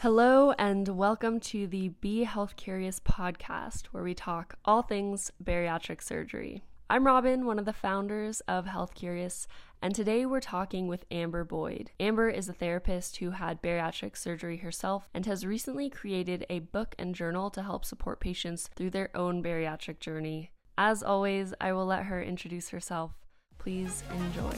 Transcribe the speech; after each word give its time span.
Hello, 0.00 0.52
and 0.58 0.86
welcome 0.88 1.40
to 1.40 1.66
the 1.66 1.88
Be 1.88 2.24
Health 2.24 2.56
Curious 2.56 3.00
podcast, 3.00 3.86
where 3.86 4.02
we 4.02 4.12
talk 4.12 4.58
all 4.66 4.82
things 4.82 5.32
bariatric 5.42 6.02
surgery. 6.02 6.62
I'm 6.90 7.06
Robin, 7.06 7.46
one 7.46 7.58
of 7.58 7.64
the 7.64 7.72
founders 7.72 8.40
of 8.42 8.66
Health 8.66 8.94
Curious, 8.94 9.48
and 9.80 9.94
today 9.94 10.26
we're 10.26 10.40
talking 10.40 10.86
with 10.86 11.06
Amber 11.10 11.44
Boyd. 11.44 11.92
Amber 11.98 12.28
is 12.28 12.46
a 12.46 12.52
therapist 12.52 13.16
who 13.16 13.30
had 13.30 13.62
bariatric 13.62 14.18
surgery 14.18 14.58
herself 14.58 15.08
and 15.14 15.24
has 15.24 15.46
recently 15.46 15.88
created 15.88 16.44
a 16.50 16.58
book 16.58 16.94
and 16.98 17.14
journal 17.14 17.48
to 17.48 17.62
help 17.62 17.86
support 17.86 18.20
patients 18.20 18.68
through 18.76 18.90
their 18.90 19.08
own 19.16 19.42
bariatric 19.42 19.98
journey. 19.98 20.50
As 20.76 21.02
always, 21.02 21.54
I 21.58 21.72
will 21.72 21.86
let 21.86 22.04
her 22.04 22.22
introduce 22.22 22.68
herself. 22.68 23.12
Please 23.56 24.04
enjoy. 24.12 24.56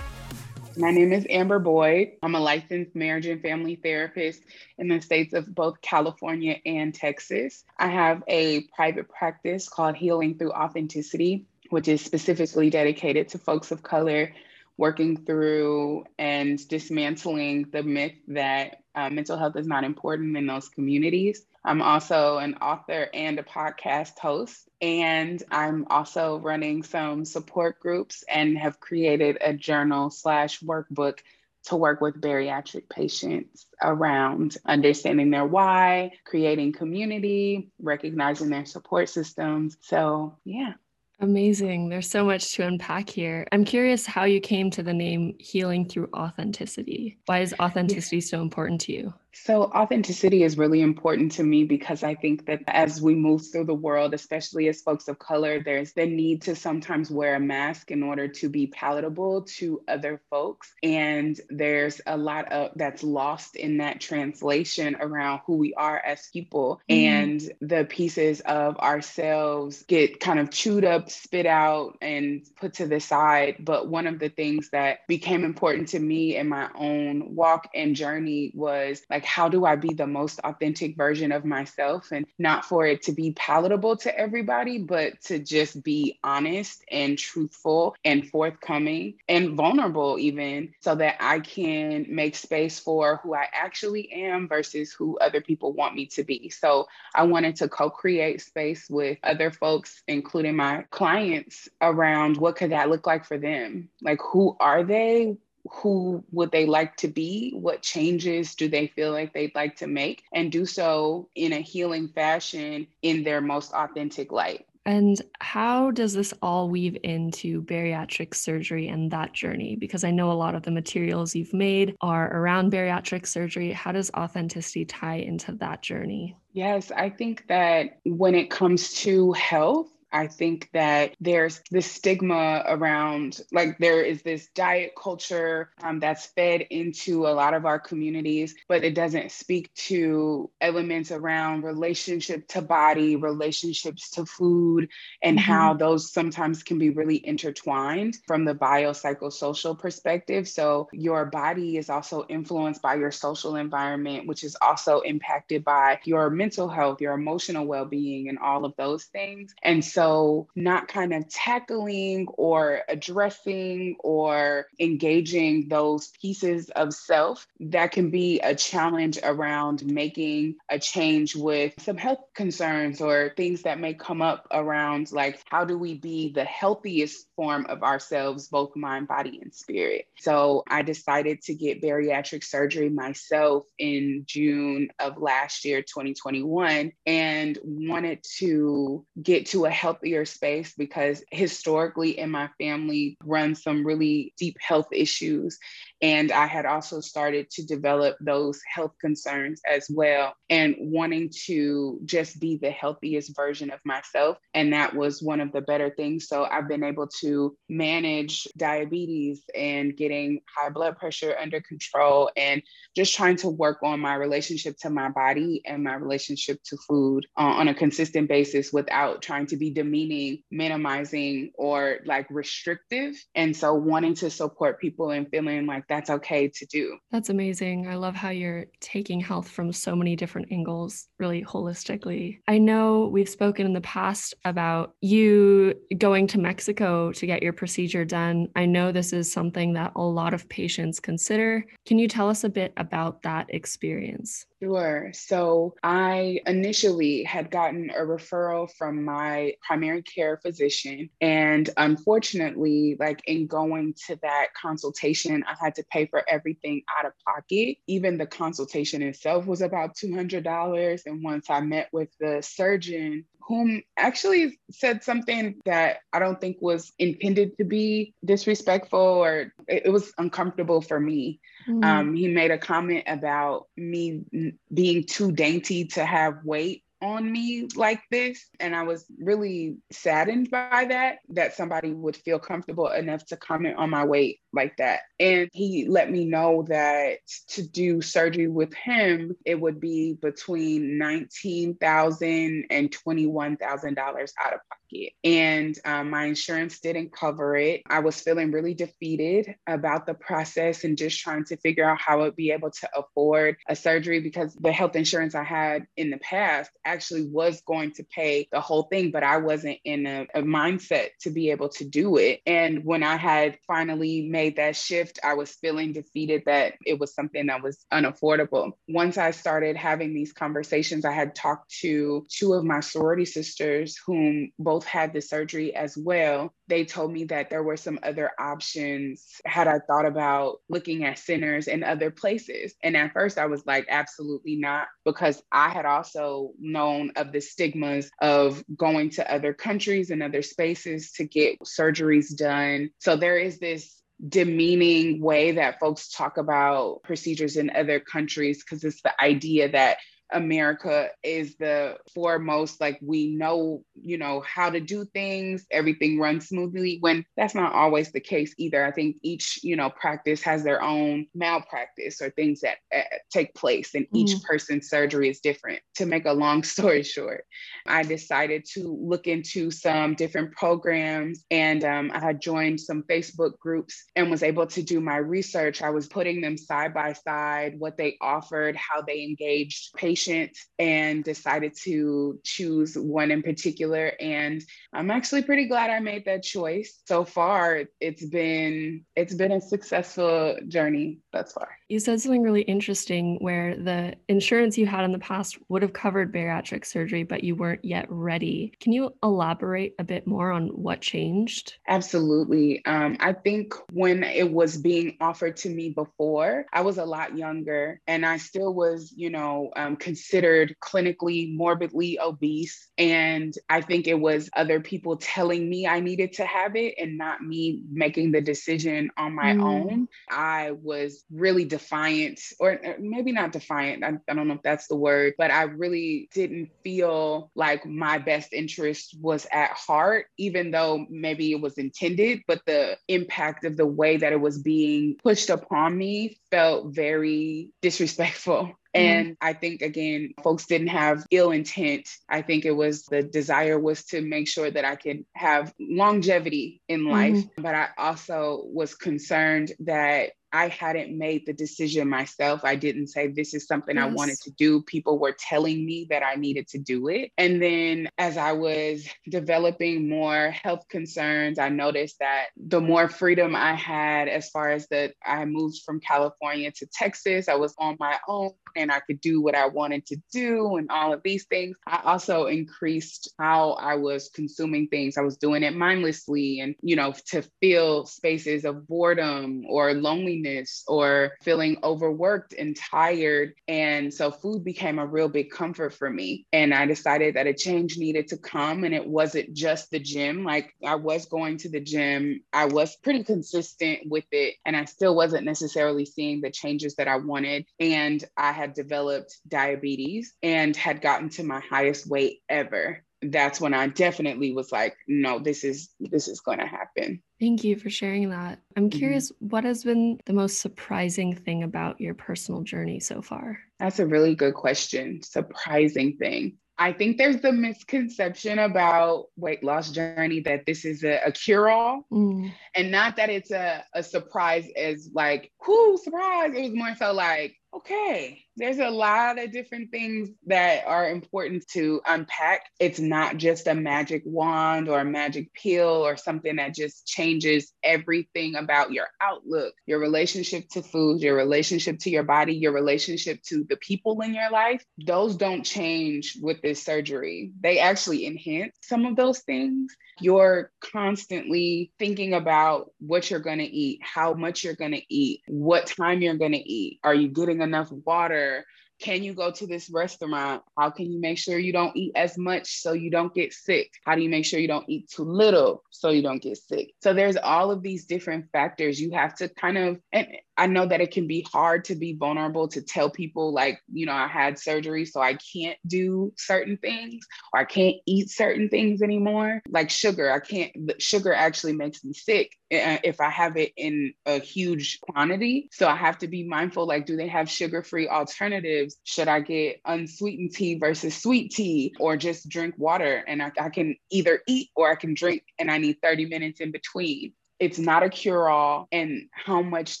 My 0.76 0.90
name 0.90 1.12
is 1.12 1.26
Amber 1.28 1.58
Boyd. 1.58 2.12
I'm 2.22 2.34
a 2.34 2.40
licensed 2.40 2.94
marriage 2.94 3.26
and 3.26 3.42
family 3.42 3.76
therapist 3.76 4.42
in 4.78 4.88
the 4.88 5.00
states 5.00 5.34
of 5.34 5.54
both 5.54 5.80
California 5.82 6.56
and 6.64 6.94
Texas. 6.94 7.64
I 7.78 7.88
have 7.88 8.22
a 8.26 8.62
private 8.74 9.08
practice 9.08 9.68
called 9.68 9.96
Healing 9.96 10.38
Through 10.38 10.52
Authenticity, 10.52 11.44
which 11.70 11.88
is 11.88 12.00
specifically 12.00 12.70
dedicated 12.70 13.28
to 13.30 13.38
folks 13.38 13.70
of 13.70 13.82
color 13.82 14.32
working 14.78 15.16
through 15.24 16.04
and 16.18 16.66
dismantling 16.68 17.68
the 17.70 17.82
myth 17.82 18.14
that 18.28 18.82
uh, 18.94 19.10
mental 19.10 19.36
health 19.36 19.56
is 19.56 19.66
not 19.66 19.84
important 19.84 20.36
in 20.36 20.46
those 20.46 20.68
communities. 20.68 21.44
I'm 21.64 21.80
also 21.80 22.38
an 22.38 22.54
author 22.56 23.08
and 23.14 23.38
a 23.38 23.42
podcast 23.42 24.18
host, 24.18 24.68
and 24.80 25.42
I'm 25.50 25.86
also 25.90 26.38
running 26.38 26.82
some 26.82 27.24
support 27.24 27.78
groups 27.78 28.24
and 28.28 28.58
have 28.58 28.80
created 28.80 29.38
a 29.40 29.52
journal 29.52 30.10
slash 30.10 30.60
workbook 30.60 31.20
to 31.64 31.76
work 31.76 32.00
with 32.00 32.20
bariatric 32.20 32.88
patients 32.88 33.66
around 33.80 34.56
understanding 34.66 35.30
their 35.30 35.46
why, 35.46 36.10
creating 36.24 36.72
community, 36.72 37.70
recognizing 37.80 38.50
their 38.50 38.64
support 38.64 39.08
systems. 39.08 39.76
So, 39.80 40.36
yeah. 40.44 40.72
Amazing. 41.20 41.88
There's 41.88 42.10
so 42.10 42.24
much 42.24 42.54
to 42.54 42.66
unpack 42.66 43.08
here. 43.08 43.46
I'm 43.52 43.64
curious 43.64 44.04
how 44.04 44.24
you 44.24 44.40
came 44.40 44.72
to 44.72 44.82
the 44.82 44.92
name 44.92 45.36
Healing 45.38 45.88
Through 45.88 46.08
Authenticity. 46.12 47.20
Why 47.26 47.40
is 47.40 47.54
authenticity 47.60 48.16
yeah. 48.16 48.22
so 48.22 48.42
important 48.42 48.80
to 48.82 48.92
you? 48.92 49.14
So, 49.34 49.64
authenticity 49.64 50.42
is 50.42 50.58
really 50.58 50.82
important 50.82 51.32
to 51.32 51.42
me 51.42 51.64
because 51.64 52.02
I 52.02 52.14
think 52.14 52.46
that 52.46 52.60
as 52.66 53.00
we 53.00 53.14
move 53.14 53.42
through 53.50 53.64
the 53.64 53.74
world, 53.74 54.12
especially 54.12 54.68
as 54.68 54.82
folks 54.82 55.08
of 55.08 55.18
color, 55.18 55.62
there's 55.62 55.94
the 55.94 56.06
need 56.06 56.42
to 56.42 56.54
sometimes 56.54 57.10
wear 57.10 57.36
a 57.36 57.40
mask 57.40 57.90
in 57.90 58.02
order 58.02 58.28
to 58.28 58.48
be 58.50 58.66
palatable 58.66 59.42
to 59.42 59.82
other 59.88 60.20
folks. 60.28 60.74
And 60.82 61.40
there's 61.48 62.00
a 62.06 62.16
lot 62.16 62.52
of 62.52 62.72
that's 62.76 63.02
lost 63.02 63.56
in 63.56 63.78
that 63.78 64.00
translation 64.00 64.96
around 65.00 65.40
who 65.46 65.56
we 65.56 65.72
are 65.74 65.98
as 65.98 66.28
people. 66.30 66.80
Mm-hmm. 66.90 66.92
And 66.92 67.52
the 67.60 67.84
pieces 67.84 68.40
of 68.40 68.76
ourselves 68.78 69.82
get 69.88 70.20
kind 70.20 70.38
of 70.38 70.50
chewed 70.50 70.84
up, 70.84 71.10
spit 71.10 71.46
out, 71.46 71.96
and 72.02 72.46
put 72.56 72.74
to 72.74 72.86
the 72.86 73.00
side. 73.00 73.56
But 73.60 73.88
one 73.88 74.06
of 74.06 74.18
the 74.18 74.28
things 74.28 74.68
that 74.70 75.06
became 75.08 75.44
important 75.44 75.88
to 75.88 75.98
me 75.98 76.36
in 76.36 76.48
my 76.48 76.68
own 76.74 77.34
walk 77.34 77.68
and 77.74 77.96
journey 77.96 78.52
was 78.54 79.02
like, 79.08 79.21
like 79.22 79.28
how 79.28 79.48
do 79.48 79.64
i 79.64 79.76
be 79.76 79.94
the 79.94 80.06
most 80.06 80.40
authentic 80.40 80.96
version 80.96 81.32
of 81.32 81.44
myself? 81.44 82.10
And 82.10 82.26
not 82.38 82.64
for 82.64 82.86
it 82.86 83.02
to 83.02 83.12
be 83.12 83.32
palatable 83.32 83.96
to 83.98 84.18
everybody 84.18 84.78
but 84.78 85.20
to 85.22 85.38
just 85.38 85.82
be 85.82 86.18
honest 86.24 86.84
and 86.90 87.16
truthful 87.16 87.94
and 88.04 88.28
forthcoming 88.28 89.14
and 89.28 89.50
vulnerable 89.50 90.18
even 90.18 90.74
so 90.80 90.94
that 90.96 91.16
i 91.20 91.38
can 91.40 92.06
make 92.08 92.34
space 92.34 92.78
for 92.78 93.20
who 93.22 93.34
i 93.34 93.46
actually 93.52 94.10
am 94.12 94.48
versus 94.48 94.92
who 94.92 95.16
other 95.18 95.40
people 95.40 95.72
want 95.72 95.94
me 95.94 96.06
to 96.06 96.24
be. 96.24 96.50
So 96.50 96.88
i 97.14 97.22
wanted 97.22 97.56
to 97.56 97.68
co-create 97.68 98.40
space 98.40 98.88
with 98.90 99.18
other 99.22 99.50
folks 99.50 100.02
including 100.08 100.56
my 100.56 100.84
clients 100.90 101.68
around 101.80 102.36
what 102.36 102.56
could 102.56 102.72
that 102.72 102.90
look 102.90 103.06
like 103.06 103.24
for 103.24 103.38
them? 103.38 103.88
Like 104.00 104.20
who 104.20 104.56
are 104.58 104.82
they 104.82 105.36
who 105.70 106.24
would 106.32 106.50
they 106.50 106.66
like 106.66 106.96
to 106.98 107.08
be? 107.08 107.52
What 107.54 107.82
changes 107.82 108.54
do 108.54 108.68
they 108.68 108.88
feel 108.88 109.12
like 109.12 109.32
they'd 109.32 109.54
like 109.54 109.76
to 109.76 109.86
make? 109.86 110.24
And 110.32 110.50
do 110.50 110.66
so 110.66 111.28
in 111.34 111.52
a 111.52 111.60
healing 111.60 112.08
fashion 112.08 112.86
in 113.02 113.22
their 113.22 113.40
most 113.40 113.72
authentic 113.72 114.32
light. 114.32 114.66
And 114.84 115.20
how 115.40 115.92
does 115.92 116.12
this 116.12 116.34
all 116.42 116.68
weave 116.68 116.98
into 117.04 117.62
bariatric 117.62 118.34
surgery 118.34 118.88
and 118.88 119.12
that 119.12 119.32
journey? 119.32 119.76
Because 119.76 120.02
I 120.02 120.10
know 120.10 120.32
a 120.32 120.34
lot 120.34 120.56
of 120.56 120.64
the 120.64 120.72
materials 120.72 121.36
you've 121.36 121.54
made 121.54 121.94
are 122.00 122.36
around 122.36 122.72
bariatric 122.72 123.26
surgery. 123.26 123.70
How 123.70 123.92
does 123.92 124.10
authenticity 124.16 124.84
tie 124.84 125.16
into 125.16 125.52
that 125.52 125.82
journey? 125.82 126.36
Yes, 126.52 126.90
I 126.90 127.10
think 127.10 127.46
that 127.46 128.00
when 128.04 128.34
it 128.34 128.50
comes 128.50 128.92
to 129.02 129.32
health, 129.32 129.88
I 130.12 130.26
think 130.26 130.68
that 130.72 131.14
there's 131.20 131.60
this 131.70 131.90
stigma 131.90 132.62
around, 132.66 133.40
like, 133.50 133.78
there 133.78 134.02
is 134.02 134.22
this 134.22 134.48
diet 134.54 134.92
culture 135.00 135.70
um, 135.82 136.00
that's 136.00 136.26
fed 136.26 136.62
into 136.70 137.26
a 137.26 137.32
lot 137.32 137.54
of 137.54 137.64
our 137.64 137.78
communities, 137.78 138.54
but 138.68 138.84
it 138.84 138.94
doesn't 138.94 139.32
speak 139.32 139.72
to 139.74 140.50
elements 140.60 141.10
around 141.10 141.62
relationship 141.62 142.46
to 142.48 142.62
body, 142.62 143.16
relationships 143.16 144.10
to 144.10 144.26
food, 144.26 144.88
and 145.22 145.38
mm-hmm. 145.38 145.50
how 145.50 145.74
those 145.74 146.12
sometimes 146.12 146.62
can 146.62 146.78
be 146.78 146.90
really 146.90 147.24
intertwined 147.26 148.18
from 148.26 148.44
the 148.44 148.54
biopsychosocial 148.54 149.78
perspective. 149.78 150.48
So, 150.48 150.88
your 150.92 151.26
body 151.26 151.76
is 151.76 151.88
also 151.88 152.26
influenced 152.28 152.82
by 152.82 152.96
your 152.96 153.10
social 153.10 153.56
environment, 153.56 154.26
which 154.26 154.44
is 154.44 154.56
also 154.60 155.00
impacted 155.00 155.64
by 155.64 156.00
your 156.04 156.28
mental 156.30 156.68
health, 156.68 157.00
your 157.00 157.14
emotional 157.14 157.66
well 157.66 157.86
being, 157.86 158.28
and 158.28 158.38
all 158.38 158.64
of 158.64 158.74
those 158.76 159.04
things. 159.04 159.54
And 159.62 159.84
so, 159.84 160.01
so, 160.02 160.48
not 160.56 160.88
kind 160.88 161.14
of 161.14 161.28
tackling 161.28 162.26
or 162.36 162.82
addressing 162.88 163.94
or 164.02 164.66
engaging 164.80 165.68
those 165.68 166.08
pieces 166.20 166.70
of 166.70 166.92
self 166.92 167.46
that 167.60 167.92
can 167.92 168.10
be 168.10 168.40
a 168.40 168.52
challenge 168.52 169.20
around 169.22 169.84
making 169.84 170.56
a 170.68 170.78
change 170.78 171.36
with 171.36 171.72
some 171.80 171.96
health 171.96 172.18
concerns 172.34 173.00
or 173.00 173.32
things 173.36 173.62
that 173.62 173.78
may 173.78 173.94
come 173.94 174.20
up 174.20 174.48
around 174.50 175.12
like 175.12 175.40
how 175.48 175.64
do 175.64 175.78
we 175.78 175.94
be 175.94 176.32
the 176.32 176.44
healthiest 176.44 177.28
form 177.36 177.64
of 177.66 177.84
ourselves, 177.84 178.48
both 178.48 178.74
mind, 178.74 179.06
body, 179.06 179.38
and 179.40 179.54
spirit. 179.54 180.06
So, 180.18 180.64
I 180.68 180.82
decided 180.82 181.42
to 181.42 181.54
get 181.54 181.80
bariatric 181.80 182.42
surgery 182.42 182.88
myself 182.88 183.66
in 183.78 184.24
June 184.26 184.88
of 184.98 185.22
last 185.22 185.64
year, 185.64 185.80
2021, 185.80 186.90
and 187.06 187.58
wanted 187.62 188.24
to 188.38 189.06
get 189.22 189.46
to 189.46 189.66
a 189.66 189.70
health 189.70 189.91
healthier 189.92 190.24
space 190.24 190.72
because 190.76 191.22
historically 191.30 192.18
in 192.18 192.30
my 192.30 192.48
family 192.58 193.16
run 193.22 193.54
some 193.54 193.86
really 193.86 194.32
deep 194.38 194.56
health 194.60 194.88
issues 194.90 195.58
and 196.02 196.32
I 196.32 196.46
had 196.46 196.66
also 196.66 197.00
started 197.00 197.48
to 197.50 197.64
develop 197.64 198.16
those 198.20 198.60
health 198.66 198.92
concerns 199.00 199.60
as 199.70 199.86
well 199.88 200.34
and 200.50 200.74
wanting 200.80 201.30
to 201.46 202.00
just 202.04 202.40
be 202.40 202.58
the 202.60 202.72
healthiest 202.72 203.36
version 203.36 203.70
of 203.70 203.78
myself. 203.84 204.36
And 204.52 204.72
that 204.72 204.96
was 204.96 205.22
one 205.22 205.40
of 205.40 205.52
the 205.52 205.60
better 205.60 205.90
things. 205.90 206.26
So 206.26 206.44
I've 206.44 206.66
been 206.66 206.82
able 206.82 207.06
to 207.20 207.56
manage 207.68 208.48
diabetes 208.56 209.44
and 209.54 209.96
getting 209.96 210.40
high 210.54 210.70
blood 210.70 210.96
pressure 210.96 211.36
under 211.40 211.60
control 211.60 212.30
and 212.36 212.62
just 212.96 213.14
trying 213.14 213.36
to 213.36 213.48
work 213.48 213.78
on 213.84 214.00
my 214.00 214.16
relationship 214.16 214.76
to 214.78 214.90
my 214.90 215.08
body 215.08 215.62
and 215.64 215.84
my 215.84 215.94
relationship 215.94 216.58
to 216.64 216.76
food 216.88 217.26
uh, 217.38 217.42
on 217.42 217.68
a 217.68 217.74
consistent 217.74 218.28
basis 218.28 218.72
without 218.72 219.22
trying 219.22 219.46
to 219.46 219.56
be 219.56 219.70
demeaning, 219.82 220.42
minimizing, 220.50 221.50
or 221.54 221.98
like 222.04 222.26
restrictive. 222.30 223.14
And 223.34 223.56
so 223.56 223.74
wanting 223.74 224.14
to 224.16 224.30
support 224.30 224.80
people 224.80 225.10
and 225.10 225.28
feeling 225.28 225.66
like 225.66 225.84
that's 225.88 226.10
okay 226.10 226.48
to 226.48 226.66
do. 226.66 226.98
That's 227.10 227.30
amazing. 227.30 227.88
I 227.88 227.96
love 227.96 228.14
how 228.14 228.30
you're 228.30 228.66
taking 228.80 229.20
health 229.20 229.48
from 229.48 229.72
so 229.72 229.96
many 229.96 230.16
different 230.16 230.48
angles, 230.52 231.08
really 231.18 231.42
holistically. 231.42 232.38
I 232.48 232.58
know 232.58 233.08
we've 233.12 233.28
spoken 233.28 233.66
in 233.66 233.72
the 233.72 233.80
past 233.80 234.34
about 234.44 234.94
you 235.00 235.74
going 235.98 236.26
to 236.28 236.38
Mexico 236.38 237.12
to 237.12 237.26
get 237.26 237.42
your 237.42 237.52
procedure 237.52 238.04
done. 238.04 238.48
I 238.56 238.66
know 238.66 238.92
this 238.92 239.12
is 239.12 239.32
something 239.32 239.72
that 239.74 239.92
a 239.96 240.02
lot 240.02 240.34
of 240.34 240.48
patients 240.48 241.00
consider. 241.00 241.64
Can 241.86 241.98
you 241.98 242.08
tell 242.08 242.28
us 242.28 242.44
a 242.44 242.48
bit 242.48 242.72
about 242.76 243.22
that 243.22 243.52
experience? 243.52 244.46
Sure. 244.62 245.10
So 245.12 245.74
I 245.82 246.38
initially 246.46 247.24
had 247.24 247.50
gotten 247.50 247.90
a 247.90 248.02
referral 248.02 248.70
from 248.72 249.04
my 249.04 249.54
primary 249.60 250.02
care 250.02 250.36
physician. 250.36 251.10
And 251.20 251.68
unfortunately, 251.76 252.96
like 253.00 253.22
in 253.26 253.48
going 253.48 253.94
to 254.06 254.16
that 254.22 254.48
consultation, 254.54 255.42
I 255.48 255.56
had 255.60 255.74
to 255.76 255.84
pay 255.90 256.06
for 256.06 256.22
everything 256.28 256.82
out 256.96 257.06
of 257.06 257.12
pocket. 257.26 257.78
Even 257.88 258.18
the 258.18 258.26
consultation 258.26 259.02
itself 259.02 259.46
was 259.46 259.62
about 259.62 259.96
$200. 259.96 261.00
And 261.06 261.24
once 261.24 261.50
I 261.50 261.60
met 261.60 261.88
with 261.92 262.10
the 262.20 262.40
surgeon, 262.40 263.24
whom 263.46 263.82
actually 263.96 264.58
said 264.70 265.02
something 265.02 265.60
that 265.64 265.98
I 266.12 266.18
don't 266.18 266.40
think 266.40 266.58
was 266.60 266.92
intended 266.98 267.56
to 267.58 267.64
be 267.64 268.14
disrespectful 268.24 269.00
or 269.00 269.52
it, 269.66 269.90
was 269.92 270.12
uncomfortable 270.18 270.80
for 270.80 271.00
me. 271.00 271.40
Mm-hmm. 271.68 271.84
Um, 271.84 272.14
he 272.14 272.28
made 272.28 272.50
a 272.50 272.58
comment 272.58 273.04
about 273.06 273.66
me 273.76 274.24
being 274.72 275.04
too 275.04 275.32
dainty 275.32 275.86
to 275.86 276.04
have 276.04 276.44
weight 276.44 276.84
on 277.02 277.30
me 277.30 277.68
like 277.74 278.00
this. 278.10 278.46
And 278.60 278.74
I 278.74 278.84
was 278.84 279.04
really 279.18 279.76
saddened 279.90 280.50
by 280.50 280.86
that, 280.88 281.18
that 281.30 281.54
somebody 281.54 281.90
would 281.90 282.16
feel 282.16 282.38
comfortable 282.38 282.88
enough 282.88 283.26
to 283.26 283.36
comment 283.36 283.76
on 283.76 283.90
my 283.90 284.04
weight 284.04 284.38
like 284.52 284.76
that. 284.76 285.00
And 285.18 285.48
he 285.52 285.86
let 285.88 286.10
me 286.10 286.24
know 286.24 286.64
that 286.68 287.18
to 287.48 287.66
do 287.66 288.00
surgery 288.00 288.46
with 288.46 288.72
him, 288.74 289.36
it 289.44 289.60
would 289.60 289.80
be 289.80 290.14
between 290.14 290.98
$19,000 290.98 292.64
and 292.70 292.90
$21,000 292.90 293.62
out 293.64 294.54
of 294.54 294.60
pocket. 294.68 294.81
And 295.24 295.78
um, 295.84 296.10
my 296.10 296.26
insurance 296.26 296.80
didn't 296.80 297.12
cover 297.12 297.56
it. 297.56 297.82
I 297.88 298.00
was 298.00 298.20
feeling 298.20 298.52
really 298.52 298.74
defeated 298.74 299.54
about 299.66 300.06
the 300.06 300.14
process 300.14 300.84
and 300.84 300.96
just 300.96 301.18
trying 301.20 301.44
to 301.46 301.56
figure 301.56 301.88
out 301.88 302.00
how 302.00 302.22
I'd 302.22 302.36
be 302.36 302.52
able 302.52 302.70
to 302.70 302.88
afford 302.96 303.56
a 303.68 303.74
surgery 303.74 304.20
because 304.20 304.54
the 304.54 304.72
health 304.72 304.96
insurance 304.96 305.34
I 305.34 305.44
had 305.44 305.86
in 305.96 306.10
the 306.10 306.18
past 306.18 306.70
actually 306.84 307.26
was 307.26 307.62
going 307.62 307.92
to 307.94 308.04
pay 308.04 308.48
the 308.52 308.60
whole 308.60 308.84
thing, 308.84 309.10
but 309.10 309.22
I 309.22 309.38
wasn't 309.38 309.78
in 309.84 310.06
a, 310.06 310.26
a 310.34 310.42
mindset 310.42 311.08
to 311.22 311.30
be 311.30 311.50
able 311.50 311.70
to 311.70 311.84
do 311.84 312.16
it. 312.18 312.40
And 312.46 312.84
when 312.84 313.02
I 313.02 313.16
had 313.16 313.58
finally 313.66 314.28
made 314.28 314.42
made 314.42 314.56
that 314.56 314.76
shift, 314.76 315.20
I 315.24 315.34
was 315.34 315.52
feeling 315.52 315.92
defeated 315.92 316.42
that 316.46 316.74
it 316.84 316.98
was 316.98 317.14
something 317.14 317.46
that 317.46 317.62
was 317.62 317.84
unaffordable. 317.92 318.72
Once 318.88 319.16
I 319.16 319.30
started 319.30 319.76
having 319.76 320.14
these 320.14 320.32
conversations, 320.32 321.04
I 321.04 321.12
had 321.12 321.34
talked 321.34 321.70
to 321.80 322.26
two 322.28 322.52
of 322.54 322.64
my 322.64 322.80
sorority 322.80 323.24
sisters, 323.24 323.96
whom 324.04 324.50
both 324.58 324.81
had 324.84 325.12
the 325.12 325.20
surgery 325.20 325.74
as 325.74 325.96
well. 325.96 326.52
They 326.68 326.84
told 326.84 327.12
me 327.12 327.24
that 327.24 327.50
there 327.50 327.62
were 327.62 327.76
some 327.76 327.98
other 328.02 328.30
options 328.38 329.26
had 329.44 329.68
I 329.68 329.80
thought 329.80 330.06
about 330.06 330.58
looking 330.68 331.04
at 331.04 331.18
centers 331.18 331.68
in 331.68 331.82
other 331.82 332.10
places. 332.10 332.74
And 332.82 332.96
at 332.96 333.12
first, 333.12 333.38
I 333.38 333.46
was 333.46 333.64
like, 333.66 333.86
absolutely 333.88 334.56
not, 334.56 334.88
because 335.04 335.42
I 335.50 335.68
had 335.68 335.86
also 335.86 336.52
known 336.58 337.12
of 337.16 337.32
the 337.32 337.40
stigmas 337.40 338.10
of 338.20 338.62
going 338.76 339.10
to 339.10 339.32
other 339.32 339.52
countries 339.52 340.10
and 340.10 340.22
other 340.22 340.42
spaces 340.42 341.12
to 341.12 341.24
get 341.24 341.60
surgeries 341.60 342.36
done. 342.36 342.90
So 342.98 343.16
there 343.16 343.38
is 343.38 343.58
this 343.58 344.02
demeaning 344.26 345.20
way 345.20 345.52
that 345.52 345.80
folks 345.80 346.08
talk 346.10 346.36
about 346.36 347.02
procedures 347.02 347.56
in 347.56 347.70
other 347.70 347.98
countries 347.98 348.62
because 348.62 348.84
it's 348.84 349.02
the 349.02 349.20
idea 349.20 349.72
that 349.72 349.98
America 350.32 351.08
is 351.22 351.56
the 351.56 351.98
foremost, 352.14 352.80
like 352.80 352.98
we 353.02 353.34
know, 353.34 353.84
you 353.94 354.16
know, 354.16 354.40
how 354.40 354.70
to 354.70 354.80
do 354.80 355.04
things, 355.04 355.66
everything 355.70 356.18
runs 356.18 356.48
smoothly 356.48 356.98
when 357.00 357.24
that's 357.36 357.54
not 357.54 357.72
always 357.72 358.12
the 358.12 358.20
case 358.20 358.54
either. 358.56 358.84
I 358.84 358.92
think 358.92 359.16
each, 359.22 359.60
you 359.62 359.76
know, 359.76 359.90
practice 359.90 360.42
has 360.42 360.64
their 360.64 360.82
own 360.82 361.26
malpractice 361.34 362.20
or 362.22 362.30
things 362.30 362.60
that 362.60 362.78
uh, 362.94 363.02
take 363.30 363.54
place, 363.54 363.94
and 363.94 364.06
each 364.14 364.30
mm. 364.30 364.42
person's 364.42 364.88
surgery 364.88 365.28
is 365.28 365.40
different. 365.40 365.80
To 365.96 366.06
make 366.06 366.24
a 366.24 366.32
long 366.32 366.62
story 366.72 367.02
short, 367.02 367.44
I 367.86 368.02
decided 368.02 368.64
to 368.74 368.98
look 369.00 369.26
into 369.26 369.70
some 369.70 370.14
different 370.14 370.52
programs 370.52 371.44
and 371.50 371.84
um, 371.84 372.10
I 372.14 372.20
had 372.20 372.40
joined 372.40 372.80
some 372.80 373.02
Facebook 373.02 373.58
groups 373.58 374.04
and 374.16 374.30
was 374.30 374.42
able 374.42 374.66
to 374.68 374.82
do 374.82 375.00
my 375.00 375.16
research. 375.16 375.82
I 375.82 375.90
was 375.90 376.06
putting 376.06 376.40
them 376.40 376.56
side 376.56 376.94
by 376.94 377.12
side, 377.12 377.78
what 377.78 377.96
they 377.96 378.16
offered, 378.20 378.76
how 378.76 379.02
they 379.02 379.22
engaged 379.22 379.94
patients 379.94 380.21
patient 380.22 380.56
and 380.78 381.24
decided 381.24 381.74
to 381.84 382.38
choose 382.44 382.96
one 382.96 383.30
in 383.30 383.42
particular. 383.42 384.12
And 384.20 384.62
I'm 384.92 385.10
actually 385.10 385.42
pretty 385.42 385.66
glad 385.66 385.90
I 385.90 386.00
made 386.00 386.24
that 386.26 386.42
choice. 386.42 387.00
So 387.06 387.24
far, 387.24 387.84
it's 388.00 388.24
been 388.24 389.04
it's 389.16 389.34
been 389.34 389.52
a 389.52 389.60
successful 389.60 390.56
journey 390.68 391.18
thus 391.32 391.52
far. 391.52 391.68
You 391.92 392.00
said 392.00 392.22
something 392.22 392.40
really 392.40 392.62
interesting 392.62 393.36
where 393.42 393.76
the 393.76 394.14
insurance 394.26 394.78
you 394.78 394.86
had 394.86 395.04
in 395.04 395.12
the 395.12 395.18
past 395.18 395.58
would 395.68 395.82
have 395.82 395.92
covered 395.92 396.32
bariatric 396.32 396.86
surgery, 396.86 397.22
but 397.22 397.44
you 397.44 397.54
weren't 397.54 397.84
yet 397.84 398.06
ready. 398.08 398.72
Can 398.80 398.94
you 398.94 399.14
elaborate 399.22 399.94
a 399.98 400.04
bit 400.04 400.26
more 400.26 400.52
on 400.52 400.68
what 400.68 401.02
changed? 401.02 401.74
Absolutely. 401.86 402.82
Um, 402.86 403.18
I 403.20 403.34
think 403.34 403.74
when 403.92 404.24
it 404.24 404.50
was 404.50 404.78
being 404.78 405.18
offered 405.20 405.58
to 405.58 405.68
me 405.68 405.90
before, 405.90 406.64
I 406.72 406.80
was 406.80 406.96
a 406.96 407.04
lot 407.04 407.36
younger 407.36 408.00
and 408.06 408.24
I 408.24 408.38
still 408.38 408.72
was, 408.72 409.12
you 409.14 409.28
know, 409.28 409.70
um, 409.76 409.96
considered 409.96 410.74
clinically 410.82 411.54
morbidly 411.54 412.18
obese. 412.18 412.88
And 412.96 413.52
I 413.68 413.82
think 413.82 414.06
it 414.06 414.18
was 414.18 414.48
other 414.56 414.80
people 414.80 415.18
telling 415.18 415.68
me 415.68 415.86
I 415.86 416.00
needed 416.00 416.32
to 416.34 416.46
have 416.46 416.74
it 416.74 416.94
and 416.98 417.18
not 417.18 417.42
me 417.42 417.82
making 417.92 418.32
the 418.32 418.40
decision 418.40 419.10
on 419.18 419.34
my 419.34 419.52
mm. 419.52 419.62
own. 419.62 420.08
I 420.30 420.70
was 420.70 421.26
really 421.30 421.66
defiant, 421.82 422.40
or 422.60 422.80
maybe 422.98 423.32
not 423.32 423.52
defiant. 423.52 424.04
I, 424.04 424.12
I 424.28 424.34
don't 424.34 424.48
know 424.48 424.54
if 424.54 424.62
that's 424.62 424.86
the 424.86 424.96
word, 424.96 425.34
but 425.36 425.50
I 425.50 425.64
really 425.64 426.28
didn't 426.32 426.70
feel 426.84 427.50
like 427.54 427.84
my 427.84 428.18
best 428.18 428.52
interest 428.52 429.16
was 429.20 429.46
at 429.50 429.70
heart, 429.72 430.26
even 430.38 430.70
though 430.70 431.06
maybe 431.10 431.52
it 431.52 431.60
was 431.60 431.78
intended, 431.78 432.42
but 432.46 432.60
the 432.66 432.96
impact 433.08 433.64
of 433.64 433.76
the 433.76 433.86
way 433.86 434.16
that 434.16 434.32
it 434.32 434.40
was 434.40 434.62
being 434.62 435.16
pushed 435.22 435.50
upon 435.50 435.96
me 435.96 436.38
felt 436.50 436.94
very 436.94 437.70
disrespectful. 437.82 438.70
Mm-hmm. 438.94 439.00
And 439.00 439.36
I 439.40 439.54
think, 439.54 439.80
again, 439.80 440.34
folks 440.42 440.66
didn't 440.66 440.88
have 440.88 441.24
ill 441.30 441.50
intent. 441.50 442.08
I 442.28 442.42
think 442.42 442.66
it 442.66 442.76
was 442.76 443.04
the 443.04 443.22
desire 443.22 443.78
was 443.78 444.04
to 444.06 444.20
make 444.20 444.48
sure 444.48 444.70
that 444.70 444.84
I 444.84 444.96
could 444.96 445.24
have 445.34 445.72
longevity 445.80 446.82
in 446.88 447.06
life. 447.06 447.36
Mm-hmm. 447.36 447.62
But 447.62 447.74
I 447.74 447.88
also 447.96 448.64
was 448.66 448.94
concerned 448.94 449.72
that 449.80 450.32
I 450.52 450.68
hadn't 450.68 451.16
made 451.16 451.46
the 451.46 451.52
decision 451.52 452.08
myself. 452.08 452.64
I 452.64 452.76
didn't 452.76 453.08
say 453.08 453.28
this 453.28 453.54
is 453.54 453.66
something 453.66 453.96
yes. 453.96 454.04
I 454.04 454.08
wanted 454.08 454.38
to 454.42 454.50
do. 454.50 454.82
People 454.82 455.18
were 455.18 455.34
telling 455.38 455.84
me 455.84 456.06
that 456.10 456.22
I 456.22 456.34
needed 456.34 456.68
to 456.68 456.78
do 456.78 457.08
it. 457.08 457.30
And 457.38 457.62
then 457.62 458.08
as 458.18 458.36
I 458.36 458.52
was 458.52 459.06
developing 459.28 460.08
more 460.08 460.50
health 460.50 460.86
concerns, 460.88 461.58
I 461.58 461.68
noticed 461.70 462.18
that 462.20 462.46
the 462.56 462.80
more 462.80 463.08
freedom 463.08 463.56
I 463.56 463.74
had 463.74 464.28
as 464.28 464.50
far 464.50 464.70
as 464.70 464.86
that 464.88 465.14
I 465.24 465.44
moved 465.44 465.80
from 465.84 466.00
California 466.00 466.70
to 466.72 466.86
Texas, 466.92 467.48
I 467.48 467.54
was 467.54 467.74
on 467.78 467.96
my 467.98 468.18
own 468.28 468.50
and 468.76 468.92
I 468.92 469.00
could 469.00 469.20
do 469.20 469.40
what 469.40 469.54
I 469.54 469.66
wanted 469.68 470.06
to 470.06 470.16
do 470.32 470.76
and 470.76 470.90
all 470.90 471.12
of 471.12 471.22
these 471.22 471.44
things. 471.46 471.76
I 471.86 472.00
also 472.04 472.46
increased 472.46 473.32
how 473.38 473.72
I 473.72 473.96
was 473.96 474.30
consuming 474.34 474.88
things. 474.88 475.16
I 475.16 475.22
was 475.22 475.36
doing 475.36 475.62
it 475.62 475.74
mindlessly 475.74 476.60
and, 476.60 476.74
you 476.82 476.96
know, 476.96 477.14
to 477.28 477.42
fill 477.60 478.06
spaces 478.06 478.64
of 478.64 478.86
boredom 478.86 479.64
or 479.68 479.94
loneliness 479.94 480.41
or 480.86 481.32
feeling 481.42 481.76
overworked 481.82 482.54
and 482.54 482.76
tired. 482.76 483.54
And 483.68 484.12
so 484.12 484.30
food 484.30 484.64
became 484.64 484.98
a 484.98 485.06
real 485.06 485.28
big 485.28 485.50
comfort 485.50 485.94
for 485.94 486.10
me. 486.10 486.46
And 486.52 486.74
I 486.74 486.86
decided 486.86 487.34
that 487.34 487.46
a 487.46 487.54
change 487.54 487.98
needed 487.98 488.28
to 488.28 488.36
come. 488.36 488.84
And 488.84 488.94
it 488.94 489.06
wasn't 489.06 489.54
just 489.54 489.90
the 489.90 489.98
gym. 489.98 490.44
Like 490.44 490.74
I 490.84 490.96
was 490.96 491.26
going 491.26 491.58
to 491.58 491.68
the 491.68 491.80
gym, 491.80 492.42
I 492.52 492.66
was 492.66 492.96
pretty 492.96 493.24
consistent 493.24 494.00
with 494.06 494.26
it. 494.32 494.56
And 494.64 494.76
I 494.76 494.84
still 494.84 495.14
wasn't 495.14 495.44
necessarily 495.44 496.04
seeing 496.04 496.40
the 496.40 496.50
changes 496.50 496.94
that 496.96 497.08
I 497.08 497.16
wanted. 497.16 497.66
And 497.80 498.22
I 498.36 498.52
had 498.52 498.74
developed 498.74 499.36
diabetes 499.48 500.34
and 500.42 500.76
had 500.76 501.00
gotten 501.00 501.28
to 501.30 501.44
my 501.44 501.60
highest 501.60 502.06
weight 502.08 502.40
ever 502.48 503.04
that's 503.22 503.60
when 503.60 503.74
I 503.74 503.86
definitely 503.86 504.52
was 504.52 504.72
like, 504.72 504.96
no, 505.06 505.38
this 505.38 505.64
is 505.64 505.90
this 506.00 506.28
is 506.28 506.40
going 506.40 506.58
to 506.58 506.66
happen. 506.66 507.22
Thank 507.40 507.64
you 507.64 507.76
for 507.76 507.90
sharing 507.90 508.30
that. 508.30 508.58
I'm 508.76 508.88
mm-hmm. 508.88 508.98
curious, 508.98 509.30
mm-hmm. 509.32 509.48
what 509.48 509.64
has 509.64 509.84
been 509.84 510.18
the 510.26 510.32
most 510.32 510.60
surprising 510.60 511.34
thing 511.34 511.62
about 511.62 512.00
your 512.00 512.14
personal 512.14 512.62
journey 512.62 513.00
so 513.00 513.22
far? 513.22 513.58
That's 513.78 513.98
a 513.98 514.06
really 514.06 514.34
good 514.34 514.54
question. 514.54 515.22
Surprising 515.22 516.16
thing. 516.16 516.58
I 516.78 516.92
think 516.92 517.16
there's 517.16 517.40
the 517.40 517.52
misconception 517.52 518.58
about 518.58 519.26
weight 519.36 519.62
loss 519.62 519.90
journey 519.90 520.40
that 520.40 520.66
this 520.66 520.84
is 520.84 521.04
a, 521.04 521.20
a 521.26 521.30
cure-all, 521.30 522.06
mm. 522.10 522.50
and 522.74 522.90
not 522.90 523.16
that 523.16 523.28
it's 523.28 523.50
a, 523.52 523.84
a 523.94 524.02
surprise 524.02 524.66
as 524.76 525.10
like, 525.14 525.52
whoo, 525.64 525.96
surprise. 525.98 526.52
It 526.56 526.62
was 526.62 526.74
more 526.74 526.96
so 526.96 527.12
like, 527.12 527.54
okay, 527.74 528.44
there's 528.56 528.78
a 528.78 528.90
lot 528.90 529.38
of 529.38 529.50
different 529.50 529.90
things 529.90 530.28
that 530.46 530.84
are 530.86 531.08
important 531.08 531.66
to 531.68 532.02
unpack. 532.06 532.66
It's 532.78 533.00
not 533.00 533.38
just 533.38 533.66
a 533.66 533.74
magic 533.74 534.22
wand 534.26 534.88
or 534.88 535.00
a 535.00 535.04
magic 535.04 535.52
pill 535.54 536.06
or 536.06 536.16
something 536.16 536.56
that 536.56 536.74
just 536.74 537.06
changes 537.06 537.72
everything 537.82 538.56
about 538.56 538.92
your 538.92 539.06
outlook, 539.20 539.72
your 539.86 540.00
relationship 540.00 540.68
to 540.70 540.82
food, 540.82 541.22
your 541.22 541.34
relationship 541.34 541.98
to 542.00 542.10
your 542.10 542.24
body, 542.24 542.54
your 542.54 542.72
relationship 542.72 543.40
to 543.44 543.64
the 543.68 543.76
people 543.76 544.20
in 544.20 544.34
your 544.34 544.50
life. 544.50 544.84
Those 545.06 545.36
don't 545.36 545.62
change 545.62 546.36
with 546.40 546.60
this 546.60 546.82
surgery. 546.82 547.52
They 547.60 547.78
actually 547.78 548.26
enhance 548.26 548.76
some 548.82 549.06
of 549.06 549.16
those 549.16 549.40
things 549.40 549.96
you're 550.20 550.70
constantly 550.80 551.92
thinking 551.98 552.34
about 552.34 552.90
what 552.98 553.30
you're 553.30 553.40
going 553.40 553.58
to 553.58 553.64
eat, 553.64 554.00
how 554.02 554.34
much 554.34 554.62
you're 554.62 554.74
going 554.74 554.92
to 554.92 555.14
eat, 555.14 555.40
what 555.48 555.86
time 555.86 556.22
you're 556.22 556.36
going 556.36 556.52
to 556.52 556.58
eat. 556.58 557.00
Are 557.02 557.14
you 557.14 557.28
getting 557.28 557.61
enough 557.62 557.90
water? 558.04 558.66
Can 559.02 559.22
you 559.22 559.34
go 559.34 559.50
to 559.50 559.66
this 559.66 559.90
restaurant? 559.90 560.62
How 560.78 560.90
can 560.90 561.12
you 561.12 561.20
make 561.20 561.38
sure 561.38 561.58
you 561.58 561.72
don't 561.72 561.96
eat 561.96 562.12
as 562.14 562.38
much 562.38 562.80
so 562.80 562.92
you 562.92 563.10
don't 563.10 563.34
get 563.34 563.52
sick? 563.52 563.90
How 564.04 564.14
do 564.14 564.22
you 564.22 564.30
make 564.30 564.44
sure 564.44 564.60
you 564.60 564.68
don't 564.68 564.88
eat 564.88 565.10
too 565.10 565.24
little 565.24 565.82
so 565.90 566.10
you 566.10 566.22
don't 566.22 566.42
get 566.42 566.56
sick? 566.56 566.92
So 567.02 567.12
there's 567.12 567.36
all 567.36 567.70
of 567.70 567.82
these 567.82 568.06
different 568.06 568.46
factors 568.52 569.00
you 569.00 569.10
have 569.12 569.34
to 569.36 569.48
kind 569.48 569.76
of, 569.76 569.98
and 570.12 570.28
I 570.56 570.66
know 570.66 570.86
that 570.86 571.00
it 571.00 571.10
can 571.10 571.26
be 571.26 571.46
hard 571.50 571.84
to 571.86 571.94
be 571.94 572.14
vulnerable 572.14 572.68
to 572.68 572.82
tell 572.82 573.10
people, 573.10 573.52
like, 573.52 573.80
you 573.92 574.06
know, 574.06 574.12
I 574.12 574.28
had 574.28 574.58
surgery, 574.58 575.06
so 575.06 575.20
I 575.20 575.34
can't 575.34 575.78
do 575.86 576.32
certain 576.36 576.76
things 576.76 577.26
or 577.52 577.60
I 577.60 577.64
can't 577.64 577.96
eat 578.06 578.30
certain 578.30 578.68
things 578.68 579.02
anymore. 579.02 579.62
Like 579.68 579.90
sugar, 579.90 580.30
I 580.30 580.40
can't, 580.40 580.72
sugar 580.98 581.32
actually 581.32 581.72
makes 581.72 582.04
me 582.04 582.12
sick 582.12 582.52
uh, 582.72 582.98
if 583.02 583.20
I 583.20 583.30
have 583.30 583.56
it 583.56 583.72
in 583.76 584.14
a 584.26 584.38
huge 584.38 585.00
quantity. 585.00 585.68
So 585.72 585.88
I 585.88 585.96
have 585.96 586.18
to 586.18 586.28
be 586.28 586.46
mindful 586.46 586.86
like, 586.86 587.06
do 587.06 587.16
they 587.16 587.28
have 587.28 587.50
sugar 587.50 587.82
free 587.82 588.08
alternatives? 588.08 588.91
Should 589.04 589.28
I 589.28 589.40
get 589.40 589.80
unsweetened 589.84 590.52
tea 590.52 590.74
versus 590.74 591.16
sweet 591.16 591.52
tea 591.52 591.94
or 591.98 592.16
just 592.16 592.48
drink 592.48 592.74
water? 592.78 593.24
And 593.26 593.42
I, 593.42 593.52
I 593.60 593.68
can 593.70 593.96
either 594.10 594.40
eat 594.46 594.70
or 594.74 594.90
I 594.90 594.94
can 594.94 595.14
drink 595.14 595.44
and 595.58 595.70
I 595.70 595.78
need 595.78 595.98
30 596.02 596.26
minutes 596.26 596.60
in 596.60 596.72
between. 596.72 597.32
It's 597.58 597.78
not 597.78 598.02
a 598.02 598.08
cure 598.08 598.48
all 598.48 598.88
and 598.90 599.28
how 599.30 599.62
much 599.62 600.00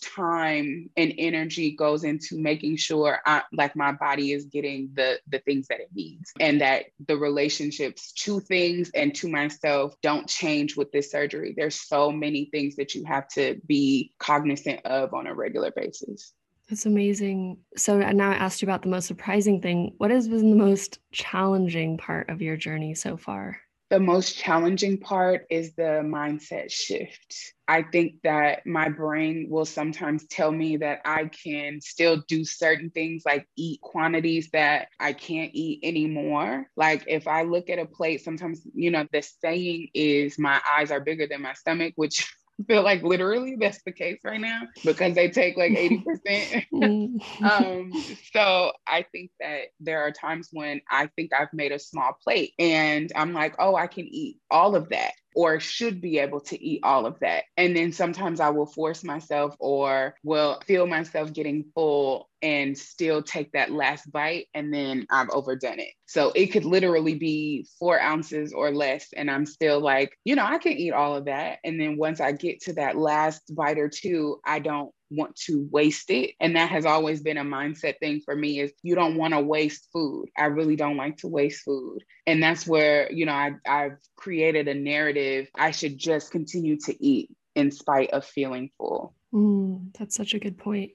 time 0.00 0.90
and 0.96 1.14
energy 1.16 1.76
goes 1.76 2.02
into 2.02 2.36
making 2.36 2.76
sure 2.76 3.20
I, 3.24 3.42
like 3.52 3.76
my 3.76 3.92
body 3.92 4.32
is 4.32 4.46
getting 4.46 4.90
the 4.94 5.20
the 5.28 5.38
things 5.38 5.68
that 5.68 5.78
it 5.78 5.90
needs 5.94 6.32
and 6.40 6.60
that 6.60 6.86
the 7.06 7.16
relationships 7.16 8.12
to 8.24 8.40
things 8.40 8.90
and 8.96 9.14
to 9.14 9.28
myself 9.28 9.94
don't 10.02 10.28
change 10.28 10.76
with 10.76 10.90
this 10.90 11.12
surgery. 11.12 11.54
There's 11.56 11.80
so 11.80 12.10
many 12.10 12.46
things 12.46 12.74
that 12.76 12.96
you 12.96 13.04
have 13.04 13.28
to 13.34 13.60
be 13.64 14.12
cognizant 14.18 14.84
of 14.84 15.14
on 15.14 15.28
a 15.28 15.34
regular 15.34 15.70
basis 15.70 16.32
that's 16.72 16.86
amazing. 16.86 17.58
So 17.76 17.98
now 17.98 18.30
I 18.30 18.34
asked 18.34 18.62
you 18.62 18.66
about 18.66 18.80
the 18.80 18.88
most 18.88 19.06
surprising 19.06 19.60
thing. 19.60 19.92
What 19.98 20.10
has 20.10 20.26
been 20.26 20.48
the 20.48 20.56
most 20.56 21.00
challenging 21.12 21.98
part 21.98 22.30
of 22.30 22.40
your 22.40 22.56
journey 22.56 22.94
so 22.94 23.18
far? 23.18 23.60
the 23.92 24.00
most 24.00 24.38
challenging 24.38 24.96
part 24.96 25.44
is 25.50 25.74
the 25.74 26.00
mindset 26.02 26.72
shift. 26.72 27.52
I 27.68 27.82
think 27.82 28.14
that 28.24 28.64
my 28.64 28.88
brain 28.88 29.48
will 29.50 29.66
sometimes 29.66 30.26
tell 30.28 30.50
me 30.50 30.78
that 30.78 31.02
I 31.04 31.26
can 31.26 31.78
still 31.82 32.22
do 32.26 32.42
certain 32.42 32.88
things 32.88 33.24
like 33.26 33.46
eat 33.54 33.82
quantities 33.82 34.48
that 34.54 34.88
I 34.98 35.12
can't 35.12 35.50
eat 35.52 35.80
anymore. 35.82 36.68
Like 36.74 37.04
if 37.06 37.28
I 37.28 37.42
look 37.42 37.68
at 37.68 37.78
a 37.78 37.84
plate, 37.84 38.24
sometimes, 38.24 38.62
you 38.74 38.90
know, 38.90 39.06
the 39.12 39.20
saying 39.20 39.88
is 39.92 40.38
my 40.38 40.58
eyes 40.74 40.90
are 40.90 41.00
bigger 41.00 41.26
than 41.26 41.42
my 41.42 41.52
stomach, 41.52 41.92
which 41.96 42.34
feel 42.68 42.82
like 42.82 43.02
literally 43.02 43.56
that's 43.58 43.82
the 43.82 43.92
case 43.92 44.20
right 44.24 44.40
now 44.40 44.62
because 44.84 45.14
they 45.14 45.30
take 45.30 45.56
like 45.56 45.72
80%. 45.72 46.66
Mm. 46.72 47.20
um, 47.42 47.92
so 48.32 48.72
I 48.86 49.04
think 49.12 49.30
that 49.40 49.68
there 49.80 50.02
are 50.02 50.12
times 50.12 50.48
when 50.52 50.80
I 50.90 51.08
think 51.16 51.32
I've 51.32 51.52
made 51.52 51.72
a 51.72 51.78
small 51.78 52.16
plate 52.22 52.52
and 52.58 53.10
I'm 53.14 53.32
like, 53.32 53.56
oh, 53.58 53.74
I 53.74 53.86
can 53.86 54.06
eat 54.06 54.38
all 54.50 54.76
of 54.76 54.90
that 54.90 55.12
or 55.34 55.60
should 55.60 56.00
be 56.00 56.18
able 56.18 56.40
to 56.40 56.62
eat 56.62 56.80
all 56.82 57.06
of 57.06 57.18
that. 57.20 57.44
And 57.56 57.76
then 57.76 57.92
sometimes 57.92 58.40
I 58.40 58.50
will 58.50 58.66
force 58.66 59.04
myself 59.04 59.56
or 59.58 60.14
will 60.22 60.60
feel 60.66 60.86
myself 60.86 61.32
getting 61.32 61.64
full 61.74 62.28
and 62.42 62.76
still 62.76 63.22
take 63.22 63.52
that 63.52 63.70
last 63.70 64.10
bite 64.10 64.46
and 64.52 64.74
then 64.74 65.06
I've 65.10 65.30
overdone 65.30 65.78
it. 65.78 65.90
So 66.06 66.32
it 66.34 66.48
could 66.48 66.64
literally 66.64 67.14
be 67.14 67.66
four 67.78 68.00
ounces 68.00 68.52
or 68.52 68.72
less. 68.72 69.08
And 69.16 69.30
I'm 69.30 69.46
still 69.46 69.80
like, 69.80 70.18
you 70.24 70.34
know, 70.34 70.44
I 70.44 70.58
can 70.58 70.72
eat 70.72 70.92
all 70.92 71.16
of 71.16 71.26
that. 71.26 71.58
And 71.64 71.80
then 71.80 71.96
once 71.96 72.20
I 72.20 72.32
get 72.32 72.60
to 72.62 72.74
that 72.74 72.96
last 72.96 73.54
bite 73.54 73.78
or 73.78 73.88
two, 73.88 74.40
I 74.44 74.58
don't 74.58 74.92
want 75.14 75.36
to 75.46 75.68
waste 75.70 76.10
it. 76.10 76.32
And 76.40 76.56
that 76.56 76.70
has 76.70 76.86
always 76.86 77.22
been 77.22 77.38
a 77.38 77.44
mindset 77.44 77.98
thing 77.98 78.20
for 78.24 78.34
me 78.34 78.60
is 78.60 78.72
you 78.82 78.94
don't 78.94 79.16
want 79.16 79.34
to 79.34 79.40
waste 79.40 79.88
food. 79.92 80.28
I 80.36 80.46
really 80.46 80.76
don't 80.76 80.96
like 80.96 81.18
to 81.18 81.28
waste 81.28 81.64
food. 81.64 82.04
And 82.26 82.42
that's 82.42 82.66
where 82.66 83.10
you 83.12 83.26
know 83.26 83.32
I, 83.32 83.52
i've 83.66 83.98
created 84.16 84.68
a 84.68 84.74
narrative 84.74 85.48
i 85.56 85.70
should 85.70 85.98
just 85.98 86.30
continue 86.30 86.78
to 86.80 87.04
eat 87.04 87.30
in 87.54 87.70
spite 87.70 88.10
of 88.10 88.24
feeling 88.24 88.70
full. 88.78 89.14
Mm, 89.32 89.96
that's 89.98 90.14
such 90.14 90.34
a 90.34 90.38
good 90.38 90.58
point. 90.58 90.92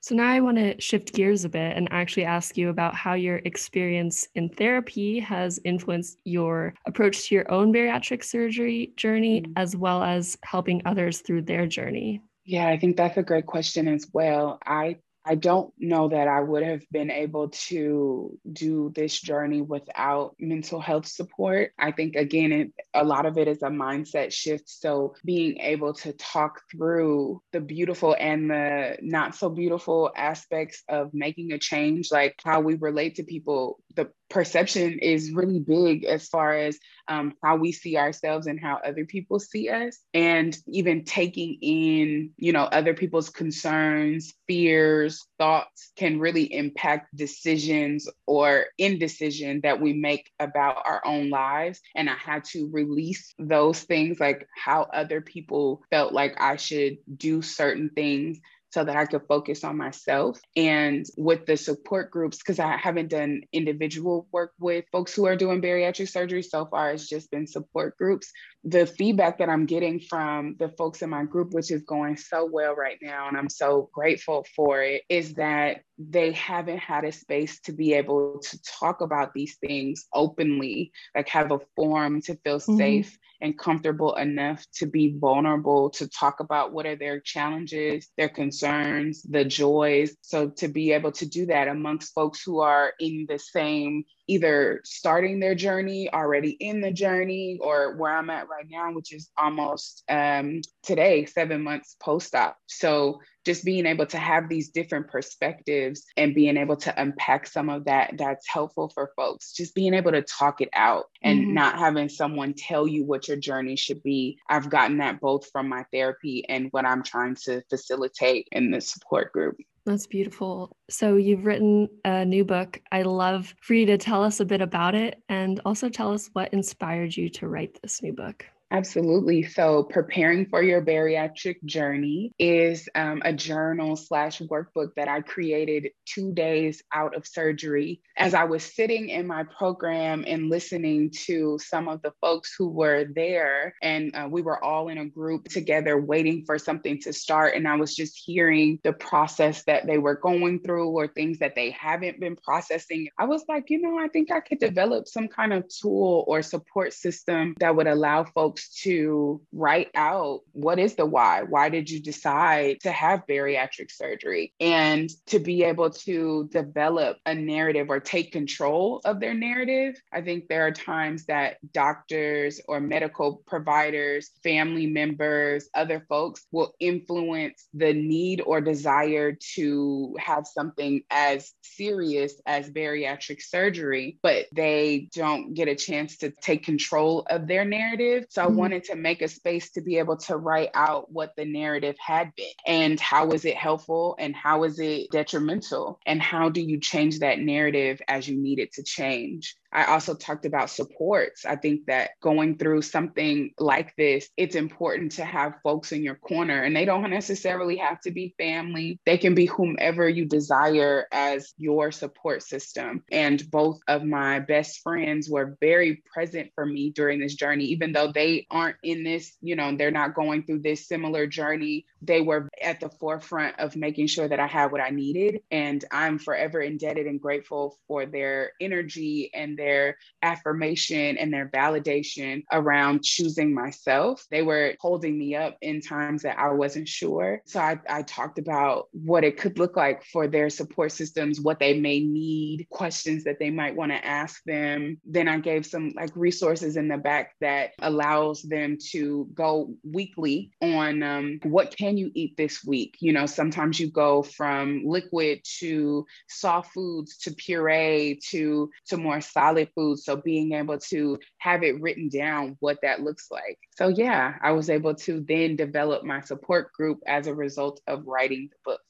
So 0.00 0.14
now 0.14 0.30
I 0.30 0.40
want 0.40 0.56
to 0.56 0.80
shift 0.80 1.12
gears 1.12 1.44
a 1.44 1.48
bit 1.48 1.76
and 1.76 1.88
actually 1.90 2.24
ask 2.24 2.56
you 2.56 2.70
about 2.70 2.94
how 2.94 3.14
your 3.14 3.36
experience 3.44 4.26
in 4.34 4.48
therapy 4.48 5.18
has 5.20 5.60
influenced 5.64 6.18
your 6.24 6.74
approach 6.86 7.28
to 7.28 7.34
your 7.34 7.50
own 7.50 7.72
bariatric 7.72 8.24
surgery 8.24 8.92
journey, 8.96 9.42
mm-hmm. 9.42 9.52
as 9.56 9.76
well 9.76 10.02
as 10.02 10.38
helping 10.42 10.82
others 10.84 11.20
through 11.20 11.42
their 11.42 11.66
journey. 11.66 12.22
Yeah, 12.48 12.68
I 12.68 12.78
think 12.78 12.96
that's 12.96 13.18
a 13.18 13.22
great 13.22 13.46
question 13.46 13.88
as 13.88 14.08
well. 14.12 14.58
I 14.66 14.98
I 15.26 15.34
don't 15.34 15.74
know 15.78 16.08
that 16.08 16.26
I 16.28 16.40
would 16.40 16.62
have 16.62 16.82
been 16.90 17.10
able 17.10 17.50
to 17.68 18.38
do 18.50 18.90
this 18.94 19.20
journey 19.20 19.60
without 19.60 20.34
mental 20.40 20.80
health 20.80 21.06
support. 21.06 21.72
I 21.78 21.92
think, 21.92 22.16
again, 22.16 22.52
it, 22.52 22.72
a 22.94 23.04
lot 23.04 23.26
of 23.26 23.36
it 23.36 23.46
is 23.46 23.62
a 23.62 23.68
mindset 23.68 24.32
shift. 24.32 24.70
So, 24.70 25.14
being 25.26 25.58
able 25.58 25.92
to 25.96 26.14
talk 26.14 26.62
through 26.72 27.42
the 27.52 27.60
beautiful 27.60 28.16
and 28.18 28.50
the 28.50 28.96
not 29.02 29.34
so 29.34 29.50
beautiful 29.50 30.10
aspects 30.16 30.82
of 30.88 31.12
making 31.12 31.52
a 31.52 31.58
change, 31.58 32.10
like 32.10 32.36
how 32.42 32.62
we 32.62 32.76
relate 32.76 33.16
to 33.16 33.24
people, 33.24 33.80
the 33.96 34.10
perception 34.30 34.98
is 34.98 35.32
really 35.32 35.58
big 35.58 36.04
as 36.04 36.28
far 36.28 36.54
as 36.54 36.78
um, 37.08 37.32
how 37.42 37.56
we 37.56 37.72
see 37.72 37.96
ourselves 37.96 38.46
and 38.46 38.60
how 38.60 38.78
other 38.84 39.06
people 39.06 39.40
see 39.40 39.68
us. 39.70 39.98
And 40.12 40.56
even 40.66 41.04
taking 41.04 41.58
in 41.62 42.30
you 42.36 42.52
know 42.52 42.64
other 42.64 42.94
people's 42.94 43.30
concerns 43.30 44.34
fears 44.46 45.26
thoughts 45.38 45.92
can 45.96 46.18
really 46.18 46.52
impact 46.52 47.14
decisions 47.16 48.08
or 48.26 48.66
indecision 48.76 49.60
that 49.62 49.80
we 49.80 49.92
make 49.92 50.30
about 50.38 50.82
our 50.84 51.00
own 51.04 51.30
lives. 51.30 51.80
And 51.94 52.08
i 52.08 52.14
had 52.14 52.44
to 52.44 52.68
release 52.72 53.34
those 53.38 53.80
things 53.82 54.20
like 54.20 54.46
how 54.54 54.82
other 54.92 55.20
people 55.20 55.82
felt 55.90 56.12
like 56.12 56.40
i 56.40 56.56
should 56.56 56.98
do 57.16 57.42
certain 57.42 57.90
things 57.90 58.38
so 58.70 58.84
that 58.84 58.96
I 58.96 59.06
could 59.06 59.22
focus 59.26 59.64
on 59.64 59.76
myself. 59.76 60.38
And 60.56 61.06
with 61.16 61.46
the 61.46 61.56
support 61.56 62.10
groups, 62.10 62.38
because 62.38 62.58
I 62.58 62.76
haven't 62.76 63.08
done 63.08 63.42
individual 63.52 64.26
work 64.32 64.52
with 64.58 64.84
folks 64.92 65.14
who 65.14 65.26
are 65.26 65.36
doing 65.36 65.62
bariatric 65.62 66.08
surgery 66.08 66.42
so 66.42 66.66
far, 66.66 66.92
it's 66.92 67.08
just 67.08 67.30
been 67.30 67.46
support 67.46 67.96
groups. 67.96 68.30
The 68.64 68.86
feedback 68.86 69.38
that 69.38 69.48
I'm 69.48 69.66
getting 69.66 70.00
from 70.00 70.56
the 70.58 70.68
folks 70.68 71.02
in 71.02 71.10
my 71.10 71.24
group, 71.24 71.54
which 71.54 71.70
is 71.70 71.82
going 71.82 72.16
so 72.16 72.48
well 72.50 72.74
right 72.74 72.98
now, 73.00 73.28
and 73.28 73.36
I'm 73.36 73.48
so 73.48 73.88
grateful 73.92 74.46
for 74.54 74.82
it, 74.82 75.02
is 75.08 75.34
that 75.34 75.82
they 75.98 76.32
haven't 76.32 76.78
had 76.78 77.04
a 77.04 77.12
space 77.12 77.60
to 77.60 77.72
be 77.72 77.94
able 77.94 78.38
to 78.38 78.62
talk 78.62 79.00
about 79.00 79.34
these 79.34 79.56
things 79.56 80.06
openly, 80.14 80.92
like 81.14 81.28
have 81.28 81.50
a 81.50 81.58
forum 81.74 82.22
to 82.22 82.36
feel 82.36 82.58
mm-hmm. 82.58 82.76
safe 82.76 83.18
and 83.40 83.58
comfortable 83.58 84.14
enough 84.14 84.64
to 84.74 84.86
be 84.86 85.16
vulnerable 85.18 85.90
to 85.90 86.08
talk 86.08 86.40
about 86.40 86.72
what 86.72 86.86
are 86.86 86.96
their 86.96 87.20
challenges, 87.20 88.08
their 88.16 88.28
concerns, 88.28 89.22
the 89.22 89.44
joys. 89.44 90.16
So 90.22 90.50
to 90.50 90.68
be 90.68 90.92
able 90.92 91.12
to 91.12 91.26
do 91.26 91.46
that 91.46 91.68
amongst 91.68 92.14
folks 92.14 92.42
who 92.42 92.60
are 92.60 92.92
in 93.00 93.26
the 93.28 93.38
same 93.38 94.04
either 94.28 94.80
starting 94.84 95.40
their 95.40 95.54
journey, 95.54 96.12
already 96.12 96.50
in 96.50 96.80
the 96.80 96.92
journey, 96.92 97.58
or 97.60 97.96
where 97.96 98.16
I'm 98.16 98.30
at 98.30 98.48
right 98.48 98.66
now, 98.70 98.92
which 98.92 99.12
is 99.12 99.30
almost 99.36 100.04
um, 100.08 100.60
today, 100.82 101.24
seven 101.24 101.62
months 101.62 101.96
post 102.00 102.34
op. 102.34 102.56
So 102.66 103.20
just 103.48 103.64
being 103.64 103.86
able 103.86 104.04
to 104.04 104.18
have 104.18 104.46
these 104.50 104.68
different 104.68 105.08
perspectives 105.08 106.04
and 106.18 106.34
being 106.34 106.58
able 106.58 106.76
to 106.76 107.00
unpack 107.00 107.46
some 107.46 107.70
of 107.70 107.86
that 107.86 108.12
that's 108.18 108.46
helpful 108.46 108.90
for 108.90 109.10
folks 109.16 109.52
just 109.52 109.74
being 109.74 109.94
able 109.94 110.12
to 110.12 110.20
talk 110.20 110.60
it 110.60 110.68
out 110.74 111.06
and 111.22 111.40
mm-hmm. 111.40 111.54
not 111.54 111.78
having 111.78 112.10
someone 112.10 112.52
tell 112.52 112.86
you 112.86 113.06
what 113.06 113.26
your 113.26 113.38
journey 113.38 113.74
should 113.74 114.02
be 114.02 114.38
i've 114.50 114.68
gotten 114.68 114.98
that 114.98 115.18
both 115.18 115.48
from 115.50 115.66
my 115.66 115.82
therapy 115.92 116.44
and 116.46 116.68
what 116.72 116.84
i'm 116.84 117.02
trying 117.02 117.34
to 117.34 117.62
facilitate 117.70 118.46
in 118.52 118.70
the 118.70 118.82
support 118.82 119.32
group 119.32 119.56
that's 119.88 120.06
beautiful. 120.06 120.76
So, 120.90 121.16
you've 121.16 121.44
written 121.44 121.88
a 122.04 122.24
new 122.24 122.44
book. 122.44 122.80
I 122.92 123.02
love 123.02 123.54
for 123.60 123.74
you 123.74 123.86
to 123.86 123.98
tell 123.98 124.22
us 124.22 124.40
a 124.40 124.44
bit 124.44 124.60
about 124.60 124.94
it 124.94 125.22
and 125.28 125.60
also 125.64 125.88
tell 125.88 126.12
us 126.12 126.30
what 126.32 126.52
inspired 126.52 127.16
you 127.16 127.28
to 127.30 127.48
write 127.48 127.78
this 127.82 128.02
new 128.02 128.12
book. 128.12 128.44
Absolutely. 128.70 129.44
So, 129.44 129.84
preparing 129.84 130.44
for 130.46 130.62
your 130.62 130.82
bariatric 130.82 131.64
journey 131.64 132.32
is 132.38 132.86
um, 132.94 133.22
a 133.24 133.32
journal 133.32 133.96
slash 133.96 134.40
workbook 134.40 134.94
that 134.96 135.08
I 135.08 135.22
created 135.22 135.88
two 136.04 136.34
days 136.34 136.82
out 136.92 137.16
of 137.16 137.26
surgery. 137.26 138.02
As 138.18 138.34
I 138.34 138.44
was 138.44 138.62
sitting 138.62 139.08
in 139.08 139.26
my 139.26 139.44
program 139.44 140.24
and 140.26 140.50
listening 140.50 141.10
to 141.24 141.58
some 141.58 141.88
of 141.88 142.02
the 142.02 142.12
folks 142.20 142.54
who 142.58 142.68
were 142.68 143.06
there, 143.14 143.74
and 143.80 144.14
uh, 144.14 144.28
we 144.30 144.42
were 144.42 144.62
all 144.62 144.88
in 144.88 144.98
a 144.98 145.06
group 145.06 145.48
together 145.48 145.98
waiting 145.98 146.44
for 146.44 146.58
something 146.58 147.00
to 147.00 147.12
start. 147.12 147.54
And 147.54 147.66
I 147.66 147.76
was 147.76 147.96
just 147.96 148.20
hearing 148.22 148.80
the 148.84 148.92
process 148.92 149.64
that 149.64 149.86
they 149.86 149.96
were 149.96 150.16
going 150.16 150.60
through 150.60 150.90
or 150.90 151.08
things 151.08 151.38
that 151.38 151.54
they 151.54 151.70
haven't 151.70 152.20
been 152.20 152.36
processing. 152.36 153.08
I 153.18 153.24
was 153.24 153.44
like, 153.48 153.70
you 153.70 153.80
know, 153.80 153.98
I 153.98 154.08
think 154.08 154.30
I 154.30 154.40
could 154.40 154.58
develop 154.58 155.08
some 155.08 155.28
kind 155.28 155.54
of 155.54 155.64
tool 155.68 156.24
or 156.26 156.42
support 156.42 156.92
system 156.92 157.54
that 157.60 157.74
would 157.74 157.86
allow 157.86 158.24
folks 158.24 158.57
folks 158.58 158.82
to 158.82 159.40
write 159.52 159.90
out 159.94 160.40
what 160.52 160.78
is 160.78 160.94
the 160.94 161.06
why? 161.06 161.42
Why 161.42 161.68
did 161.68 161.90
you 161.90 162.00
decide 162.00 162.80
to 162.82 162.92
have 162.92 163.26
bariatric 163.28 163.90
surgery? 163.90 164.52
And 164.60 165.10
to 165.26 165.38
be 165.38 165.64
able 165.64 165.90
to 165.90 166.48
develop 166.52 167.18
a 167.26 167.34
narrative 167.34 167.88
or 167.90 168.00
take 168.00 168.32
control 168.32 169.00
of 169.04 169.20
their 169.20 169.34
narrative. 169.34 170.00
I 170.12 170.22
think 170.22 170.48
there 170.48 170.66
are 170.66 170.72
times 170.72 171.26
that 171.26 171.56
doctors 171.72 172.60
or 172.68 172.80
medical 172.80 173.42
providers, 173.46 174.30
family 174.42 174.86
members, 174.86 175.68
other 175.74 176.04
folks 176.08 176.46
will 176.52 176.74
influence 176.80 177.68
the 177.74 177.92
need 177.92 178.40
or 178.40 178.60
desire 178.60 179.36
to 179.54 180.16
have 180.18 180.46
something 180.46 181.02
as 181.10 181.52
serious 181.62 182.34
as 182.46 182.70
bariatric 182.70 183.42
surgery, 183.42 184.18
but 184.22 184.46
they 184.52 185.08
don't 185.14 185.54
get 185.54 185.68
a 185.68 185.74
chance 185.74 186.18
to 186.18 186.30
take 186.30 186.64
control 186.64 187.26
of 187.30 187.46
their 187.46 187.64
narrative. 187.64 188.26
So 188.30 188.47
Mm-hmm. 188.48 188.60
Mm-hmm. 188.60 188.60
wanted 188.60 188.84
to 188.84 188.96
make 188.96 189.22
a 189.22 189.28
space 189.28 189.70
to 189.72 189.82
be 189.82 189.98
able 189.98 190.16
to 190.18 190.36
write 190.36 190.70
out 190.74 191.12
what 191.12 191.36
the 191.36 191.44
narrative 191.44 191.96
had 192.00 192.32
been 192.36 192.46
and 192.66 193.00
how 193.00 193.26
was 193.26 193.44
it 193.44 193.56
helpful 193.56 194.16
and 194.18 194.36
how 194.36 194.64
is 194.64 194.78
it 194.80 195.10
detrimental 195.12 196.00
and 196.06 196.22
how 196.22 196.50
do 196.50 196.60
you 196.62 196.80
change 196.80 197.20
that 197.20 197.40
narrative 197.40 198.00
as 198.08 198.28
you 198.28 198.36
need 198.38 198.60
it 198.60 198.72
to 198.74 198.82
change. 198.84 199.56
I 199.72 199.84
also 199.84 200.14
talked 200.14 200.46
about 200.46 200.70
supports. 200.70 201.44
I 201.44 201.56
think 201.56 201.86
that 201.86 202.10
going 202.20 202.58
through 202.58 202.82
something 202.82 203.52
like 203.58 203.94
this, 203.96 204.28
it's 204.36 204.54
important 204.54 205.12
to 205.12 205.24
have 205.24 205.60
folks 205.62 205.92
in 205.92 206.02
your 206.02 206.14
corner, 206.14 206.62
and 206.62 206.74
they 206.74 206.84
don't 206.84 207.08
necessarily 207.10 207.76
have 207.76 208.00
to 208.02 208.10
be 208.10 208.34
family. 208.38 208.98
They 209.04 209.18
can 209.18 209.34
be 209.34 209.46
whomever 209.46 210.08
you 210.08 210.24
desire 210.24 211.06
as 211.12 211.52
your 211.58 211.92
support 211.92 212.42
system. 212.42 213.02
And 213.12 213.50
both 213.50 213.80
of 213.88 214.04
my 214.04 214.40
best 214.40 214.80
friends 214.82 215.28
were 215.28 215.56
very 215.60 216.02
present 216.12 216.50
for 216.54 216.64
me 216.64 216.90
during 216.90 217.20
this 217.20 217.34
journey, 217.34 217.66
even 217.66 217.92
though 217.92 218.12
they 218.12 218.46
aren't 218.50 218.76
in 218.82 219.04
this, 219.04 219.36
you 219.42 219.56
know, 219.56 219.76
they're 219.76 219.90
not 219.90 220.14
going 220.14 220.44
through 220.44 220.60
this 220.60 220.86
similar 220.86 221.26
journey. 221.26 221.84
They 222.00 222.20
were 222.20 222.48
at 222.62 222.80
the 222.80 222.88
forefront 222.88 223.58
of 223.58 223.76
making 223.76 224.06
sure 224.06 224.28
that 224.28 224.40
I 224.40 224.46
had 224.46 224.72
what 224.72 224.80
I 224.80 224.90
needed. 224.90 225.42
And 225.50 225.84
I'm 225.90 226.18
forever 226.18 226.60
indebted 226.60 227.06
and 227.06 227.20
grateful 227.20 227.76
for 227.86 228.06
their 228.06 228.52
energy 228.60 229.30
and 229.34 229.57
their 229.58 229.98
affirmation 230.22 231.18
and 231.18 231.32
their 231.32 231.48
validation 231.48 232.44
around 232.52 233.02
choosing 233.02 233.52
myself. 233.52 234.24
They 234.30 234.42
were 234.42 234.74
holding 234.80 235.18
me 235.18 235.34
up 235.34 235.58
in 235.60 235.80
times 235.80 236.22
that 236.22 236.38
I 236.38 236.50
wasn't 236.52 236.88
sure. 236.88 237.42
So 237.44 237.60
I, 237.60 237.78
I 237.88 238.02
talked 238.02 238.38
about 238.38 238.86
what 238.92 239.24
it 239.24 239.36
could 239.36 239.58
look 239.58 239.76
like 239.76 240.04
for 240.04 240.26
their 240.26 240.48
support 240.48 240.92
systems, 240.92 241.40
what 241.40 241.58
they 241.58 241.78
may 241.78 242.00
need, 242.00 242.66
questions 242.70 243.24
that 243.24 243.38
they 243.38 243.50
might 243.50 243.76
want 243.76 243.92
to 243.92 244.06
ask 244.06 244.42
them. 244.44 244.98
Then 245.04 245.28
I 245.28 245.38
gave 245.38 245.66
some 245.66 245.92
like 245.94 246.14
resources 246.14 246.76
in 246.76 246.88
the 246.88 246.96
back 246.96 247.34
that 247.40 247.70
allows 247.80 248.42
them 248.42 248.78
to 248.92 249.28
go 249.34 249.74
weekly 249.84 250.52
on 250.62 251.02
um, 251.02 251.40
what 251.42 251.76
can 251.76 251.96
you 251.96 252.10
eat 252.14 252.36
this 252.36 252.64
week. 252.64 252.96
You 253.00 253.12
know, 253.12 253.26
sometimes 253.26 253.80
you 253.80 253.90
go 253.90 254.22
from 254.22 254.82
liquid 254.84 255.40
to 255.58 256.06
soft 256.28 256.72
foods 256.72 257.18
to 257.18 257.32
puree 257.32 258.20
to 258.30 258.70
to 258.86 258.96
more 258.96 259.20
solid 259.20 259.47
solid 259.48 259.68
food. 259.74 259.98
So 259.98 260.16
being 260.16 260.52
able 260.52 260.78
to 260.78 261.18
have 261.38 261.62
it 261.62 261.80
written 261.80 262.08
down 262.08 262.56
what 262.60 262.78
that 262.82 263.02
looks 263.02 263.28
like. 263.30 263.58
So 263.76 263.88
yeah, 263.88 264.34
I 264.42 264.52
was 264.52 264.70
able 264.70 264.94
to 264.94 265.24
then 265.26 265.56
develop 265.56 266.04
my 266.04 266.20
support 266.20 266.72
group 266.72 267.00
as 267.06 267.26
a 267.26 267.34
result 267.34 267.80
of 267.86 268.06
writing 268.06 268.48
the 268.50 268.56
book. 268.64 268.80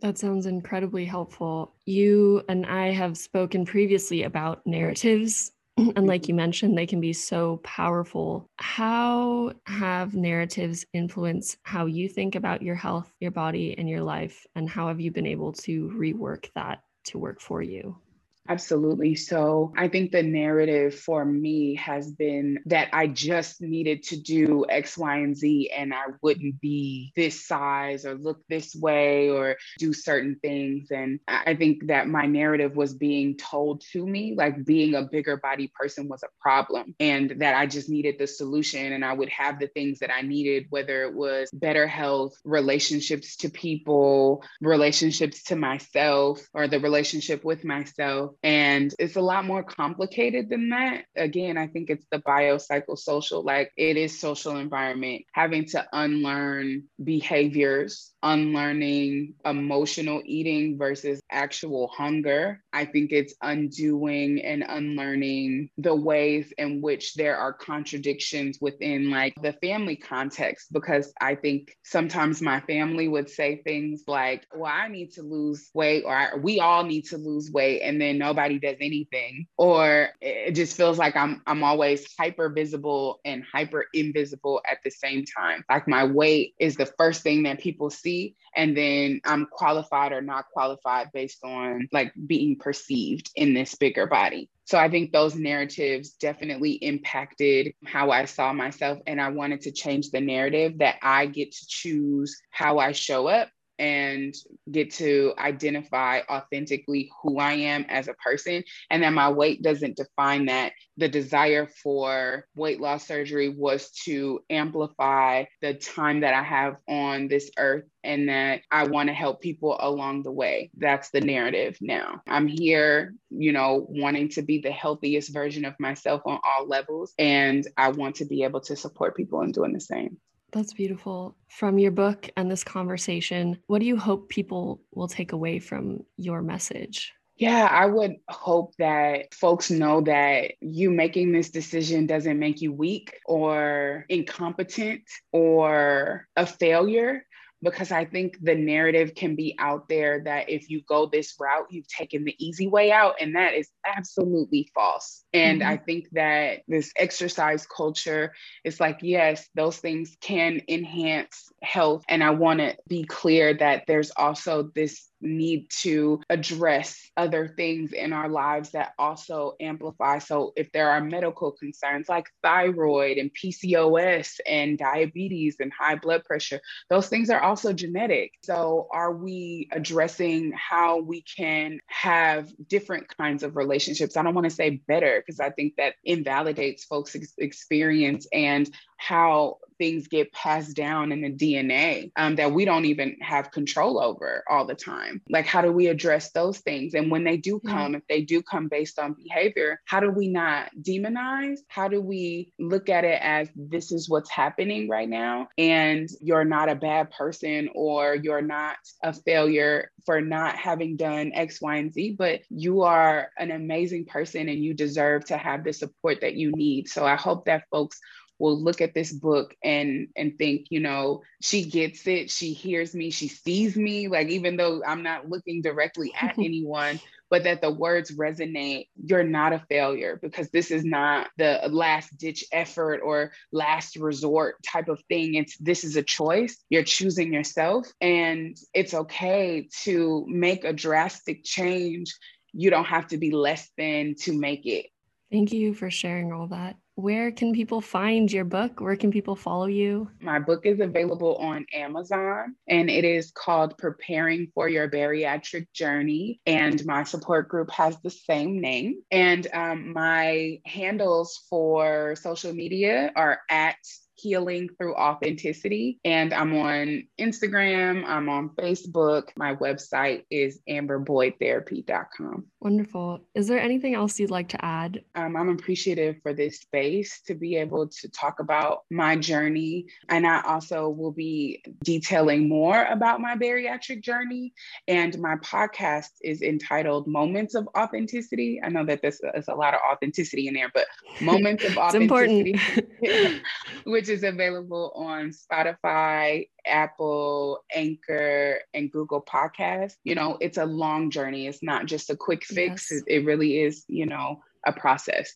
That 0.00 0.18
sounds 0.18 0.46
incredibly 0.46 1.06
helpful. 1.06 1.74
You 1.86 2.42
and 2.48 2.66
I 2.66 2.92
have 2.92 3.16
spoken 3.16 3.64
previously 3.64 4.24
about 4.24 4.66
narratives. 4.66 5.52
And 5.78 6.06
like 6.06 6.22
mm-hmm. 6.22 6.30
you 6.30 6.34
mentioned, 6.34 6.78
they 6.78 6.86
can 6.86 7.02
be 7.02 7.12
so 7.12 7.58
powerful. 7.62 8.48
How 8.56 9.52
have 9.66 10.14
narratives 10.14 10.86
influenced 10.94 11.58
how 11.64 11.84
you 11.84 12.08
think 12.08 12.34
about 12.34 12.62
your 12.62 12.74
health, 12.74 13.12
your 13.20 13.30
body, 13.30 13.76
and 13.76 13.86
your 13.86 14.00
life? 14.00 14.46
And 14.54 14.70
how 14.70 14.88
have 14.88 15.00
you 15.00 15.10
been 15.10 15.26
able 15.26 15.52
to 15.52 15.90
rework 15.94 16.46
that 16.54 16.82
to 17.08 17.18
work 17.18 17.42
for 17.42 17.60
you? 17.60 17.98
Absolutely. 18.48 19.14
So 19.16 19.72
I 19.76 19.88
think 19.88 20.12
the 20.12 20.22
narrative 20.22 20.94
for 20.94 21.24
me 21.24 21.74
has 21.76 22.10
been 22.12 22.60
that 22.66 22.88
I 22.92 23.08
just 23.08 23.60
needed 23.60 24.04
to 24.04 24.20
do 24.20 24.64
X, 24.68 24.96
Y, 24.96 25.16
and 25.16 25.36
Z, 25.36 25.70
and 25.76 25.92
I 25.92 26.04
wouldn't 26.22 26.60
be 26.60 27.12
this 27.16 27.46
size 27.46 28.06
or 28.06 28.14
look 28.14 28.38
this 28.48 28.74
way 28.74 29.30
or 29.30 29.56
do 29.78 29.92
certain 29.92 30.38
things. 30.40 30.90
And 30.90 31.18
I 31.26 31.54
think 31.56 31.88
that 31.88 32.08
my 32.08 32.26
narrative 32.26 32.76
was 32.76 32.94
being 32.94 33.36
told 33.36 33.82
to 33.92 34.06
me, 34.06 34.34
like 34.36 34.64
being 34.64 34.94
a 34.94 35.02
bigger 35.02 35.36
body 35.36 35.72
person 35.74 36.08
was 36.08 36.22
a 36.22 36.28
problem, 36.40 36.94
and 37.00 37.34
that 37.40 37.56
I 37.56 37.66
just 37.66 37.88
needed 37.88 38.16
the 38.18 38.26
solution 38.26 38.92
and 38.92 39.04
I 39.04 39.12
would 39.12 39.30
have 39.30 39.58
the 39.58 39.68
things 39.68 39.98
that 40.00 40.12
I 40.12 40.22
needed, 40.22 40.66
whether 40.70 41.02
it 41.02 41.14
was 41.14 41.50
better 41.52 41.86
health, 41.86 42.34
relationships 42.44 43.36
to 43.38 43.50
people, 43.50 44.44
relationships 44.60 45.42
to 45.44 45.56
myself, 45.56 46.46
or 46.54 46.68
the 46.68 46.78
relationship 46.78 47.44
with 47.44 47.64
myself 47.64 48.35
and 48.42 48.94
it's 48.98 49.16
a 49.16 49.20
lot 49.20 49.44
more 49.44 49.62
complicated 49.62 50.48
than 50.50 50.70
that. 50.70 51.04
Again, 51.16 51.56
I 51.56 51.66
think 51.66 51.90
it's 51.90 52.06
the 52.10 52.18
biopsychosocial, 52.18 53.44
like 53.44 53.72
it 53.76 53.96
is 53.96 54.18
social 54.18 54.56
environment, 54.56 55.22
having 55.32 55.66
to 55.66 55.86
unlearn 55.92 56.84
behaviors, 57.02 58.12
unlearning 58.22 59.34
emotional 59.44 60.22
eating 60.24 60.78
versus 60.78 61.20
actual 61.30 61.88
hunger. 61.88 62.62
I 62.72 62.84
think 62.84 63.12
it's 63.12 63.34
undoing 63.42 64.42
and 64.42 64.64
unlearning 64.66 65.70
the 65.78 65.94
ways 65.94 66.52
in 66.58 66.80
which 66.82 67.14
there 67.14 67.36
are 67.36 67.52
contradictions 67.52 68.58
within 68.60 69.10
like 69.10 69.34
the 69.42 69.52
family 69.54 69.96
context, 69.96 70.72
because 70.72 71.12
I 71.20 71.34
think 71.34 71.76
sometimes 71.84 72.42
my 72.42 72.60
family 72.60 73.08
would 73.08 73.30
say 73.30 73.62
things 73.62 74.02
like, 74.06 74.46
well, 74.54 74.72
I 74.72 74.88
need 74.88 75.12
to 75.12 75.22
lose 75.22 75.70
weight, 75.74 76.04
or 76.04 76.38
we 76.38 76.60
all 76.60 76.84
need 76.84 77.06
to 77.06 77.18
lose 77.18 77.50
weight. 77.50 77.80
And 77.82 78.00
then 78.00 78.18
nobody 78.26 78.58
does 78.58 78.76
anything 78.80 79.46
or 79.56 80.08
it 80.20 80.52
just 80.52 80.76
feels 80.76 80.98
like 80.98 81.14
i'm 81.16 81.42
i'm 81.46 81.62
always 81.62 82.04
hyper 82.18 82.48
visible 82.48 83.20
and 83.24 83.44
hyper 83.44 83.86
invisible 83.94 84.60
at 84.68 84.78
the 84.84 84.90
same 84.90 85.24
time 85.24 85.64
like 85.70 85.86
my 85.86 86.04
weight 86.04 86.54
is 86.58 86.74
the 86.74 86.90
first 86.98 87.22
thing 87.22 87.44
that 87.44 87.60
people 87.60 87.88
see 87.88 88.34
and 88.56 88.76
then 88.76 89.20
i'm 89.24 89.46
qualified 89.46 90.12
or 90.12 90.20
not 90.20 90.44
qualified 90.52 91.08
based 91.12 91.38
on 91.44 91.88
like 91.92 92.12
being 92.26 92.56
perceived 92.58 93.30
in 93.36 93.54
this 93.54 93.76
bigger 93.76 94.06
body 94.06 94.50
so 94.66 94.78
I 94.78 94.90
think 94.90 95.12
those 95.12 95.36
narratives 95.36 96.10
definitely 96.14 96.72
impacted 96.72 97.72
how 97.84 98.10
I 98.10 98.24
saw 98.24 98.52
myself. 98.52 98.98
And 99.06 99.20
I 99.20 99.28
wanted 99.28 99.60
to 99.60 99.70
change 99.70 100.10
the 100.10 100.20
narrative 100.20 100.78
that 100.78 100.96
I 101.02 101.26
get 101.26 101.52
to 101.52 101.66
choose 101.68 102.36
how 102.50 102.80
I 102.80 102.90
show 102.90 103.28
up 103.28 103.48
and 103.78 104.34
get 104.70 104.92
to 104.92 105.34
identify 105.38 106.20
authentically 106.30 107.10
who 107.22 107.38
I 107.38 107.52
am 107.52 107.86
as 107.88 108.08
a 108.08 108.14
person, 108.14 108.64
and 108.90 109.02
that 109.02 109.12
my 109.12 109.30
weight 109.30 109.62
doesn't 109.62 109.96
define 109.96 110.46
that. 110.46 110.72
The 110.96 111.08
desire 111.08 111.68
for 111.82 112.46
weight 112.54 112.80
loss 112.80 113.06
surgery 113.06 113.48
was 113.50 113.90
to 114.04 114.40
amplify 114.48 115.44
the 115.60 115.74
time 115.74 116.20
that 116.20 116.34
I 116.34 116.42
have 116.42 116.76
on 116.88 117.28
this 117.28 117.50
earth 117.58 117.84
and 118.02 118.28
that 118.28 118.62
I 118.70 118.84
want 118.84 119.08
to 119.08 119.14
help 119.14 119.40
people 119.40 119.76
along 119.78 120.22
the 120.22 120.32
way. 120.32 120.70
That's 120.76 121.10
the 121.10 121.20
narrative 121.20 121.76
now. 121.80 122.22
I'm 122.26 122.46
here, 122.46 123.14
you 123.30 123.52
know, 123.52 123.86
wanting 123.88 124.30
to 124.30 124.42
be 124.42 124.60
the 124.60 124.70
healthiest 124.70 125.32
version 125.32 125.64
of 125.64 125.74
myself 125.78 126.22
on 126.24 126.38
all 126.42 126.66
levels, 126.66 127.12
and 127.18 127.66
I 127.76 127.90
want 127.90 128.16
to 128.16 128.24
be 128.24 128.44
able 128.44 128.60
to 128.62 128.76
support 128.76 129.16
people 129.16 129.42
in 129.42 129.52
doing 129.52 129.72
the 129.72 129.80
same. 129.80 130.18
That's 130.56 130.72
beautiful. 130.72 131.36
From 131.50 131.78
your 131.78 131.90
book 131.90 132.30
and 132.34 132.50
this 132.50 132.64
conversation, 132.64 133.58
what 133.66 133.80
do 133.80 133.84
you 133.84 133.98
hope 133.98 134.30
people 134.30 134.80
will 134.94 135.06
take 135.06 135.32
away 135.32 135.58
from 135.58 136.02
your 136.16 136.40
message? 136.40 137.12
Yeah, 137.36 137.68
I 137.70 137.84
would 137.84 138.14
hope 138.30 138.74
that 138.78 139.34
folks 139.34 139.70
know 139.70 140.00
that 140.00 140.52
you 140.62 140.90
making 140.90 141.32
this 141.32 141.50
decision 141.50 142.06
doesn't 142.06 142.38
make 142.38 142.62
you 142.62 142.72
weak 142.72 143.18
or 143.26 144.06
incompetent 144.08 145.02
or 145.30 146.26
a 146.36 146.46
failure 146.46 147.26
because 147.66 147.90
I 147.90 148.04
think 148.04 148.38
the 148.40 148.54
narrative 148.54 149.16
can 149.16 149.34
be 149.34 149.56
out 149.58 149.88
there 149.88 150.22
that 150.22 150.48
if 150.48 150.70
you 150.70 150.82
go 150.88 151.06
this 151.06 151.34
route, 151.38 151.66
you've 151.68 151.88
taken 151.88 152.22
the 152.22 152.36
easy 152.38 152.68
way 152.68 152.92
out. 152.92 153.16
And 153.20 153.34
that 153.34 153.54
is 153.54 153.68
absolutely 153.84 154.70
false. 154.72 155.24
And 155.32 155.60
mm-hmm. 155.60 155.70
I 155.72 155.76
think 155.76 156.06
that 156.12 156.60
this 156.68 156.92
exercise 156.96 157.66
culture 157.66 158.32
is 158.64 158.78
like, 158.78 159.00
yes, 159.02 159.48
those 159.56 159.78
things 159.78 160.16
can 160.20 160.60
enhance 160.68 161.48
health. 161.60 162.04
And 162.08 162.22
I 162.22 162.30
want 162.30 162.60
to 162.60 162.76
be 162.86 163.02
clear 163.02 163.52
that 163.54 163.82
there's 163.88 164.12
also 164.16 164.70
this 164.76 165.08
need 165.26 165.68
to 165.82 166.20
address 166.30 167.10
other 167.16 167.48
things 167.48 167.92
in 167.92 168.12
our 168.12 168.28
lives 168.28 168.70
that 168.70 168.92
also 168.98 169.54
amplify. 169.60 170.18
So, 170.18 170.52
if 170.56 170.72
there 170.72 170.90
are 170.90 171.00
medical 171.00 171.52
concerns 171.52 172.08
like 172.08 172.26
thyroid 172.42 173.18
and 173.18 173.30
PCOS 173.34 174.38
and 174.46 174.78
diabetes 174.78 175.56
and 175.60 175.72
high 175.72 175.96
blood 175.96 176.24
pressure, 176.24 176.60
those 176.90 177.08
things 177.08 177.30
are 177.30 177.40
also 177.40 177.72
genetic. 177.72 178.32
So, 178.42 178.88
are 178.92 179.12
we 179.12 179.68
addressing 179.72 180.52
how 180.52 181.00
we 181.00 181.22
can 181.22 181.80
have 181.86 182.52
different 182.68 183.06
kinds 183.16 183.42
of 183.42 183.56
relationships? 183.56 184.16
I 184.16 184.22
don't 184.22 184.34
want 184.34 184.46
to 184.46 184.50
say 184.50 184.82
better 184.88 185.22
because 185.24 185.40
I 185.40 185.50
think 185.50 185.74
that 185.76 185.94
invalidates 186.04 186.84
folks' 186.84 187.16
experience 187.38 188.26
and 188.32 188.70
how 188.98 189.58
things 189.78 190.08
get 190.08 190.32
passed 190.32 190.76
down 190.76 191.12
in 191.12 191.22
the 191.22 191.32
DNA 191.32 192.10
um, 192.16 192.36
that 192.36 192.52
we 192.52 192.64
don't 192.64 192.84
even 192.84 193.16
have 193.20 193.50
control 193.50 194.00
over 194.00 194.44
all 194.48 194.66
the 194.66 194.74
time. 194.74 195.22
Like, 195.28 195.46
how 195.46 195.62
do 195.62 195.72
we 195.72 195.88
address 195.88 196.30
those 196.32 196.58
things? 196.58 196.94
And 196.94 197.10
when 197.10 197.24
they 197.24 197.36
do 197.36 197.60
come, 197.60 197.94
if 197.94 198.02
they 198.08 198.22
do 198.22 198.42
come 198.42 198.68
based 198.68 198.98
on 198.98 199.14
behavior, 199.14 199.80
how 199.84 200.00
do 200.00 200.10
we 200.10 200.28
not 200.28 200.70
demonize? 200.80 201.58
How 201.68 201.88
do 201.88 202.00
we 202.00 202.52
look 202.58 202.88
at 202.88 203.04
it 203.04 203.20
as 203.22 203.48
this 203.54 203.92
is 203.92 204.08
what's 204.08 204.30
happening 204.30 204.88
right 204.88 205.08
now? 205.08 205.48
And 205.58 206.08
you're 206.20 206.44
not 206.44 206.68
a 206.68 206.74
bad 206.74 207.10
person 207.10 207.68
or 207.74 208.14
you're 208.14 208.42
not 208.42 208.76
a 209.02 209.12
failure 209.12 209.90
for 210.04 210.20
not 210.20 210.56
having 210.56 210.96
done 210.96 211.32
X, 211.34 211.60
Y, 211.60 211.76
and 211.76 211.92
Z, 211.92 212.16
but 212.18 212.40
you 212.48 212.82
are 212.82 213.30
an 213.38 213.50
amazing 213.50 214.06
person 214.06 214.48
and 214.48 214.62
you 214.62 214.74
deserve 214.74 215.24
to 215.26 215.36
have 215.36 215.64
the 215.64 215.72
support 215.72 216.20
that 216.20 216.34
you 216.34 216.52
need. 216.52 216.88
So 216.88 217.04
I 217.04 217.16
hope 217.16 217.46
that 217.46 217.64
folks 217.70 218.00
will 218.38 218.60
look 218.60 218.80
at 218.80 218.94
this 218.94 219.12
book 219.12 219.54
and 219.62 220.08
and 220.16 220.38
think 220.38 220.66
you 220.70 220.80
know 220.80 221.22
she 221.40 221.64
gets 221.64 222.06
it 222.06 222.30
she 222.30 222.52
hears 222.52 222.94
me 222.94 223.10
she 223.10 223.28
sees 223.28 223.76
me 223.76 224.08
like 224.08 224.28
even 224.28 224.56
though 224.56 224.82
i'm 224.86 225.02
not 225.02 225.28
looking 225.28 225.62
directly 225.62 226.12
at 226.20 226.38
anyone 226.38 227.00
but 227.28 227.44
that 227.44 227.60
the 227.60 227.70
words 227.70 228.12
resonate 228.12 228.88
you're 229.04 229.24
not 229.24 229.52
a 229.52 229.64
failure 229.68 230.18
because 230.22 230.48
this 230.50 230.70
is 230.70 230.84
not 230.84 231.28
the 231.38 231.60
last 231.70 232.16
ditch 232.18 232.44
effort 232.52 233.00
or 233.02 233.32
last 233.52 233.96
resort 233.96 234.62
type 234.62 234.88
of 234.88 235.02
thing. 235.08 235.34
It's 235.34 235.56
this 235.58 235.84
is 235.84 235.96
a 235.96 236.02
choice. 236.02 236.56
You're 236.68 236.84
choosing 236.84 237.32
yourself 237.32 237.88
and 238.00 238.56
it's 238.74 238.94
okay 238.94 239.68
to 239.82 240.24
make 240.28 240.64
a 240.64 240.72
drastic 240.72 241.44
change. 241.44 242.14
You 242.52 242.70
don't 242.70 242.84
have 242.84 243.08
to 243.08 243.18
be 243.18 243.30
less 243.30 243.70
than 243.76 244.14
to 244.20 244.32
make 244.32 244.66
it. 244.66 244.86
Thank 245.30 245.52
you 245.52 245.74
for 245.74 245.90
sharing 245.90 246.32
all 246.32 246.46
that 246.48 246.76
where 246.96 247.30
can 247.30 247.52
people 247.52 247.82
find 247.82 248.32
your 248.32 248.44
book? 248.44 248.80
Where 248.80 248.96
can 248.96 249.10
people 249.10 249.36
follow 249.36 249.66
you? 249.66 250.10
My 250.18 250.38
book 250.38 250.64
is 250.64 250.80
available 250.80 251.36
on 251.36 251.66
Amazon 251.74 252.56
and 252.68 252.88
it 252.88 253.04
is 253.04 253.30
called 253.30 253.76
Preparing 253.76 254.50
for 254.54 254.66
Your 254.68 254.90
Bariatric 254.90 255.66
Journey. 255.74 256.40
And 256.46 256.84
my 256.86 257.04
support 257.04 257.50
group 257.50 257.70
has 257.70 258.00
the 258.00 258.10
same 258.10 258.62
name. 258.62 259.02
And 259.10 259.46
um, 259.52 259.92
my 259.92 260.58
handles 260.64 261.44
for 261.50 262.16
social 262.16 262.54
media 262.54 263.12
are 263.14 263.40
at 263.50 263.76
healing 264.16 264.68
through 264.78 264.94
authenticity. 264.94 266.00
And 266.04 266.32
I'm 266.32 266.54
on 266.56 267.04
Instagram, 267.20 268.04
I'm 268.06 268.28
on 268.28 268.50
Facebook. 268.50 269.28
My 269.36 269.54
website 269.54 270.24
is 270.30 270.60
amberboydtherapy.com. 270.68 272.46
Wonderful. 272.60 273.20
Is 273.34 273.46
there 273.46 273.60
anything 273.60 273.94
else 273.94 274.18
you'd 274.18 274.30
like 274.30 274.48
to 274.48 274.64
add? 274.64 275.04
Um, 275.14 275.36
I'm 275.36 275.50
appreciative 275.50 276.16
for 276.22 276.32
this 276.32 276.60
space 276.60 277.20
to 277.26 277.34
be 277.34 277.56
able 277.56 277.88
to 277.88 278.08
talk 278.08 278.40
about 278.40 278.84
my 278.90 279.16
journey. 279.16 279.86
And 280.08 280.26
I 280.26 280.42
also 280.42 280.88
will 280.88 281.12
be 281.12 281.62
detailing 281.84 282.48
more 282.48 282.84
about 282.84 283.20
my 283.20 283.36
bariatric 283.36 284.02
journey. 284.02 284.52
And 284.88 285.18
my 285.20 285.36
podcast 285.36 286.10
is 286.22 286.42
entitled 286.42 287.06
Moments 287.06 287.54
of 287.54 287.68
Authenticity. 287.76 288.60
I 288.64 288.68
know 288.68 288.84
that 288.86 289.02
there's, 289.02 289.20
there's 289.20 289.48
a 289.48 289.54
lot 289.54 289.74
of 289.74 289.80
authenticity 289.90 290.48
in 290.48 290.54
there, 290.54 290.70
but 290.72 290.86
Moments 291.20 291.64
of 291.64 291.76
Authenticity, 291.76 292.58
which 293.84 294.05
which 294.06 294.16
is 294.16 294.22
available 294.22 294.92
on 294.94 295.30
Spotify, 295.30 296.48
Apple, 296.64 297.64
Anchor, 297.74 298.60
and 298.72 298.90
Google 298.90 299.20
Podcasts. 299.20 299.96
You 300.04 300.14
know, 300.14 300.38
it's 300.40 300.58
a 300.58 300.64
long 300.64 301.10
journey. 301.10 301.48
It's 301.48 301.62
not 301.62 301.86
just 301.86 302.10
a 302.10 302.16
quick 302.16 302.44
fix. 302.44 302.88
Yes. 302.90 303.02
It 303.08 303.24
really 303.24 303.60
is, 303.60 303.84
you 303.88 304.06
know, 304.06 304.42
a 304.64 304.72
process. 304.72 305.34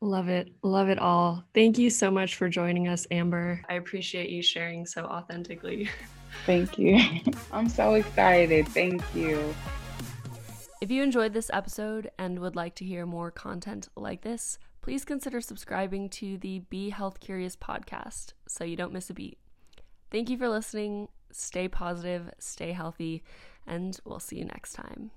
Love 0.00 0.28
it. 0.28 0.52
Love 0.62 0.88
it 0.88 1.00
all. 1.00 1.42
Thank 1.52 1.78
you 1.78 1.90
so 1.90 2.12
much 2.12 2.36
for 2.36 2.48
joining 2.48 2.86
us, 2.86 3.06
Amber. 3.10 3.60
I 3.68 3.74
appreciate 3.74 4.30
you 4.30 4.42
sharing 4.42 4.86
so 4.86 5.04
authentically. 5.04 5.90
Thank 6.46 6.78
you. 6.78 7.00
I'm 7.52 7.68
so 7.68 7.94
excited. 7.94 8.68
Thank 8.68 9.02
you. 9.16 9.52
If 10.80 10.92
you 10.92 11.02
enjoyed 11.02 11.32
this 11.32 11.50
episode 11.52 12.12
and 12.18 12.38
would 12.38 12.54
like 12.54 12.76
to 12.76 12.84
hear 12.84 13.04
more 13.04 13.32
content 13.32 13.88
like 13.96 14.20
this, 14.20 14.60
please 14.80 15.04
consider 15.04 15.40
subscribing 15.40 16.08
to 16.10 16.38
the 16.38 16.60
Be 16.70 16.90
Health 16.90 17.20
Curious 17.20 17.56
podcast 17.56 18.32
so 18.46 18.64
you 18.64 18.76
don't 18.76 18.92
miss 18.92 19.10
a 19.10 19.14
beat. 19.14 19.38
Thank 20.10 20.30
you 20.30 20.38
for 20.38 20.48
listening. 20.48 21.08
Stay 21.30 21.68
positive, 21.68 22.30
stay 22.38 22.72
healthy, 22.72 23.22
and 23.66 23.98
we'll 24.04 24.20
see 24.20 24.36
you 24.36 24.44
next 24.44 24.72
time. 24.72 25.10